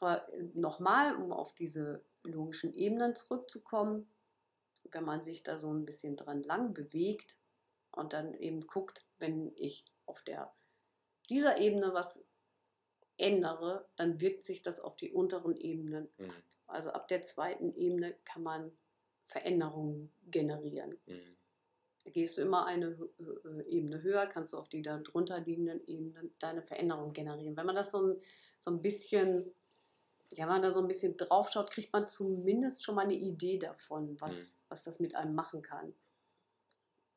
[0.00, 4.10] Aber äh, nochmal, um auf diese logischen Ebenen zurückzukommen,
[4.92, 7.36] wenn man sich da so ein bisschen dran lang bewegt
[7.90, 10.52] und dann eben guckt, wenn ich auf der,
[11.28, 12.24] dieser Ebene was
[13.16, 16.08] ändere, dann wirkt sich das auf die unteren Ebenen.
[16.18, 16.32] Mhm.
[16.66, 18.72] Also ab der zweiten Ebene kann man
[19.30, 20.98] Veränderungen generieren.
[21.06, 21.36] Mhm.
[22.12, 22.96] Gehst du immer eine
[23.68, 27.56] Ebene höher, kannst du auf die darunter liegenden Ebenen deine Veränderung generieren.
[27.56, 28.16] Wenn man das so ein,
[28.58, 29.52] so ein bisschen,
[30.32, 33.14] ja, wenn man da so ein bisschen drauf schaut, kriegt man zumindest schon mal eine
[33.14, 34.46] Idee davon, was, Mhm.
[34.68, 35.94] was das mit einem machen kann.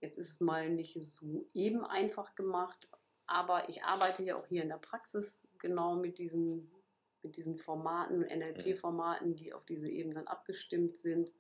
[0.02, 2.90] Jetzt ist es mal nicht so eben einfach gemacht,
[3.26, 6.70] aber ich arbeite ja auch hier in der Praxis genau mit diesen,
[7.24, 11.32] mit diesen Formaten, NLP-Formaten, die auf diese Ebenen abgestimmt sind.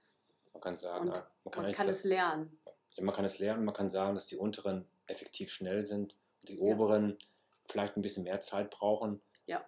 [0.54, 2.60] Man kann sagen, Und man kann, Man kann es lernen.
[2.95, 6.56] Ja, man kann es lernen, man kann sagen, dass die unteren effektiv schnell sind, die
[6.58, 6.62] Ja.
[6.76, 7.18] oberen
[7.66, 9.22] vielleicht ein bisschen mehr Zeit brauchen.
[9.47, 9.66] Ja.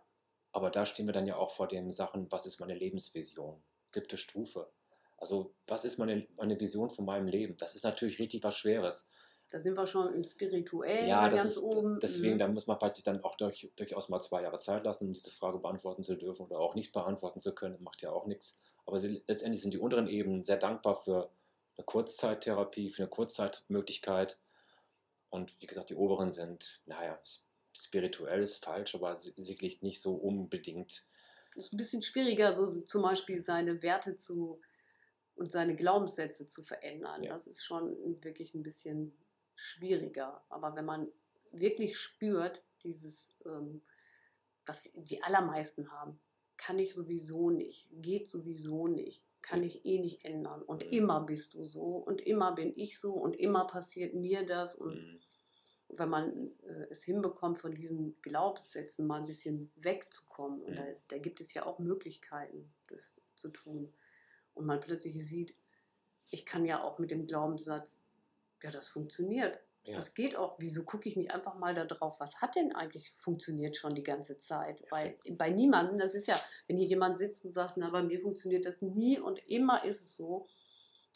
[0.51, 3.61] Aber da stehen wir dann ja auch vor den Sachen, was ist meine Lebensvision?
[3.88, 4.69] Siebte Stufe.
[5.17, 7.55] Also, was ist meine, meine Vision von meinem Leben?
[7.57, 9.09] Das ist natürlich richtig was Schweres.
[9.51, 11.99] Da sind wir schon im Spirituellen ja, ganz ist oben.
[11.99, 12.39] deswegen, Mhm.
[12.39, 15.31] da muss man sich dann auch durch, durchaus mal zwei Jahre Zeit lassen, um diese
[15.31, 17.81] Frage beantworten zu dürfen oder auch nicht beantworten zu können.
[17.81, 18.59] Macht ja auch nichts.
[18.86, 21.31] Aber sie, letztendlich sind die unteren Ebenen sehr dankbar für
[21.77, 24.39] eine Kurzzeittherapie, für eine Kurzzeitmöglichkeit.
[25.29, 27.19] Und wie gesagt, die oberen sind, naja,
[27.73, 31.05] spirituell ist falsch, aber si- sicherlich nicht so unbedingt.
[31.55, 34.61] ist ein bisschen schwieriger, so zum Beispiel seine Werte zu
[35.36, 37.23] und seine Glaubenssätze zu verändern.
[37.23, 37.29] Ja.
[37.29, 39.17] Das ist schon wirklich ein bisschen
[39.55, 40.45] schwieriger.
[40.49, 41.11] Aber wenn man
[41.51, 43.81] wirklich spürt, dieses, ähm,
[44.65, 46.19] was die allermeisten haben,
[46.57, 50.61] kann ich sowieso nicht, geht sowieso nicht, kann ich eh nicht ändern.
[50.61, 50.91] Und Mhm.
[50.91, 54.95] immer bist du so und immer bin ich so und immer passiert mir das und
[54.95, 55.19] Mhm.
[55.89, 60.61] wenn man äh, es hinbekommt, von diesen Glaubenssätzen mal ein bisschen wegzukommen.
[60.61, 60.75] Und Mhm.
[60.75, 63.93] da, ist, da gibt es ja auch Möglichkeiten, das zu tun.
[64.55, 65.55] Und man plötzlich sieht,
[66.31, 68.01] ich kann ja auch mit dem Glaubenssatz,
[68.63, 69.59] ja, das funktioniert.
[69.86, 69.97] Ja.
[69.97, 70.55] Das geht auch.
[70.57, 74.03] Wieso gucke ich nicht einfach mal da drauf, was hat denn eigentlich funktioniert schon die
[74.03, 74.83] ganze Zeit?
[74.89, 78.19] Weil bei niemandem, das ist ja, wenn hier jemand sitzt und sagt, na, bei mir
[78.19, 80.47] funktioniert das nie und immer ist es so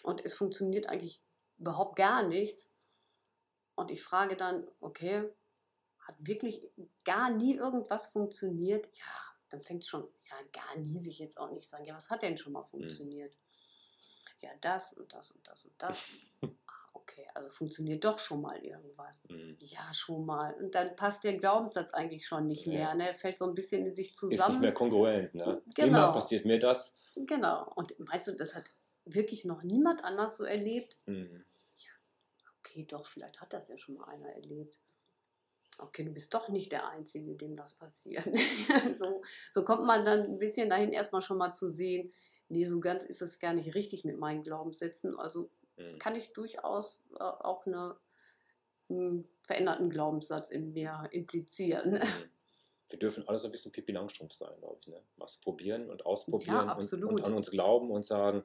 [0.04, 1.24] und es funktioniert eigentlich
[1.58, 2.72] überhaupt gar nichts.
[3.74, 5.28] Und ich frage dann, okay,
[6.00, 6.62] hat wirklich
[7.06, 8.86] gar nie irgendwas funktioniert?
[8.96, 9.16] Ja,
[9.50, 11.86] dann fängt es schon, ja, gar nie will ich jetzt auch nicht sagen.
[11.86, 13.36] Ja, was hat denn schon mal funktioniert?
[14.40, 16.12] Ja, das und das und das und das.
[17.12, 19.22] Okay, also funktioniert doch schon mal irgendwas.
[19.30, 19.58] Mhm.
[19.62, 20.54] Ja, schon mal.
[20.56, 22.74] Und dann passt der Glaubenssatz eigentlich schon nicht Ja.
[22.74, 22.96] mehr.
[22.96, 23.08] Ne?
[23.10, 24.62] Er fällt so ein bisschen in sich Ist nicht zusammen.
[24.62, 25.34] mehr kongruent.
[25.34, 25.62] Ne?
[25.74, 25.88] Genau.
[25.88, 26.96] Immer passiert mir das.
[27.16, 27.72] Genau.
[27.76, 28.70] Und meinst du, das hat
[29.06, 30.98] wirklich noch niemand anders so erlebt?
[31.08, 31.44] Mhm.
[32.60, 34.80] Okay, doch, vielleicht hat das ja schon mal einer erlebt.
[35.80, 38.26] Okay, du bist doch nicht der Einzige, dem das passiert.
[38.96, 42.12] so, so kommt man dann ein bisschen dahin, erstmal schon mal zu sehen,
[42.50, 45.18] nee, so ganz ist es gar nicht richtig mit meinen Glaubenssätzen.
[45.18, 45.50] Also.
[46.00, 47.96] Kann ich durchaus äh, auch eine,
[48.90, 51.94] einen veränderten Glaubenssatz in mir implizieren.
[51.94, 52.02] Mhm.
[52.90, 54.88] Wir dürfen alle so ein bisschen Pipi Langstrumpf sein, glaube ich.
[54.88, 55.00] Ne?
[55.18, 58.44] Was probieren und ausprobieren Ja, und, und an uns glauben und sagen,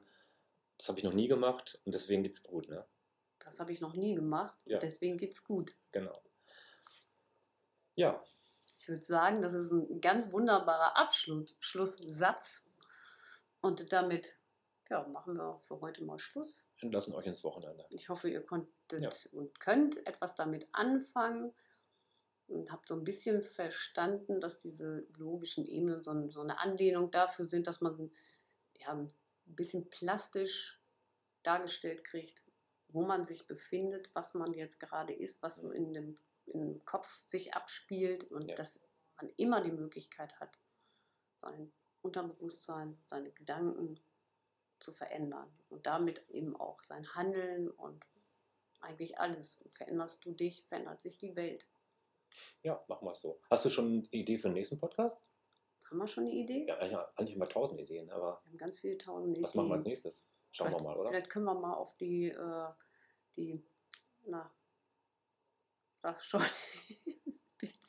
[0.77, 2.69] das habe ich noch nie gemacht und deswegen geht's gut.
[2.69, 2.85] Ne?
[3.39, 4.59] Das habe ich noch nie gemacht.
[4.65, 4.77] Ja.
[4.77, 5.75] Deswegen geht's gut.
[5.91, 6.21] Genau.
[7.95, 8.21] Ja,
[8.77, 12.63] Ich würde sagen, das ist ein ganz wunderbarer Abschluss, Schlusssatz.
[13.61, 14.37] Und damit
[14.89, 16.67] ja, machen wir für heute mal Schluss.
[16.81, 17.85] entlassen euch ins Wochenende.
[17.89, 19.09] Ich hoffe, ihr konntet Ja.
[19.31, 21.53] und könnt etwas damit anfangen
[22.47, 27.09] und habt so ein bisschen verstanden, dass diese logischen Ebenen so, ein, so eine Anlehnung
[27.11, 28.11] dafür sind, dass man
[28.77, 29.11] ja, ein
[29.45, 30.79] bisschen plastisch
[31.43, 32.43] dargestellt kriegt,
[32.89, 36.15] wo man sich befindet, was man jetzt gerade ist, was so in dem,
[36.45, 38.55] im Kopf sich abspielt und Ja.
[38.55, 38.79] dass
[39.19, 40.59] man immer die Möglichkeit hat,
[41.37, 41.71] sein
[42.01, 43.99] Unterbewusstsein, seine Gedanken
[44.79, 48.05] zu verändern und damit eben auch sein Handeln und
[48.81, 49.63] eigentlich alles.
[49.69, 51.67] Veränderst du dich, verändert sich die Welt.
[52.63, 53.37] Ja, machen wir es so.
[53.49, 55.29] Hast du schon eine Idee für den nächsten Podcast?
[55.89, 56.65] Haben wir schon eine Idee?
[56.67, 59.61] Ja, eigentlich, eigentlich immer tausend Ideen, aber Wir haben ganz viele tausend was Ideen.
[59.61, 60.27] machen wir als nächstes?
[60.51, 61.09] Schauen wir vielleicht, mal, oder?
[61.09, 62.67] Vielleicht können wir mal auf die, äh,
[63.35, 63.63] die,
[64.25, 64.51] na,
[66.01, 66.41] sag schon,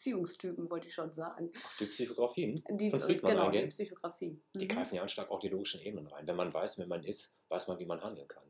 [0.07, 1.51] Beziehungstypen wollte ich schon sagen.
[1.65, 4.41] Ach, die Psychografien, Die, Von Friedmann genau, die Psychografie.
[4.55, 4.69] die Mhm.
[4.69, 6.27] greifen ja stark auch die logischen Ebenen rein.
[6.27, 8.43] Wenn man weiß, wer man ist, weiß man, wie man handeln kann.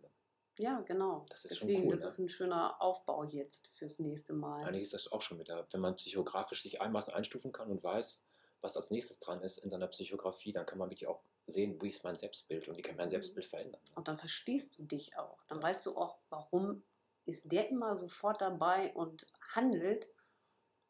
[0.58, 1.26] Ja, genau.
[1.28, 2.08] Das ist schon Deswegen, cool, das ne?
[2.08, 4.64] ist ein schöner Aufbau jetzt fürs nächste Mal.
[4.64, 8.22] Eigentlich ist das auch schon wieder, wenn man psychografisch sich einmaßen einstufen kann und weiß,
[8.62, 11.90] was als nächstes dran ist in seiner Psychografie, dann kann man wirklich auch sehen, wie
[11.90, 13.10] ist mein Selbstbild und wie kann mein Mhm.
[13.10, 13.80] Selbstbild verändern.
[13.96, 15.44] Und dann verstehst du dich auch.
[15.48, 16.82] Dann weißt du auch, warum
[17.26, 20.08] ist der immer sofort dabei und handelt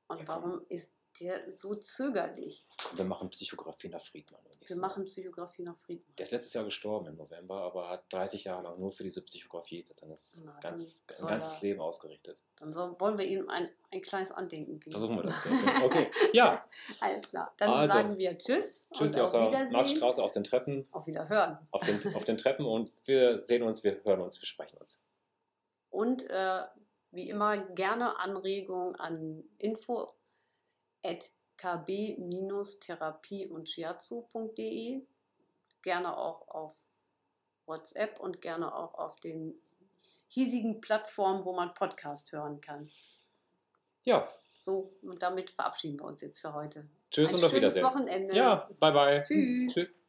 [0.09, 0.91] und Ja, warum ist
[1.21, 2.67] der so zögerlich.
[2.95, 4.43] Wir machen Psychografie nach Friedmann.
[4.67, 5.05] Wir machen.
[5.05, 6.15] Psychografie nach Friedmann.
[6.19, 9.23] Der ist letztes Jahr gestorben im November, aber hat 30 Jahre lang nur für diese
[9.23, 12.43] Psychografie das ist Na, ganz, ein ganzes er- Leben ausgerichtet.
[12.59, 14.91] Dann so, wollen wir ihm ein, ein kleines Andenken geben.
[14.93, 15.37] Versuchen wir das.
[15.85, 16.69] Okay, ja.
[17.01, 17.51] Alles klar.
[17.57, 18.83] Dann Also, sagen wir Tschüss.
[18.93, 19.71] Tschüss aus der.
[19.71, 21.59] Marktstraße, aus den Treppen, Auf Wiederhören.
[21.71, 25.01] auf den, auf den Treppen und wir sehen uns, wir hören uns, wir sprechen uns.
[25.89, 26.63] Und äh,
[27.17, 30.13] wie immer gerne Anregungen an info
[31.03, 35.03] at kb-therapie und shiatsu.de.
[35.83, 36.75] Gerne auch auf
[37.67, 39.55] WhatsApp und gerne auch auf den
[40.29, 42.91] hiesigen Plattformen, wo man Podcast hören kann.
[44.05, 46.89] Ja, So, und damit verabschieden wir uns jetzt für heute.
[47.11, 47.85] tschüss Ein und auf Wiedersehen.
[47.85, 48.35] Wochenende.
[48.37, 49.23] Ja, bye bye.
[49.23, 49.73] Tschüss.
[49.73, 50.06] Tschüss.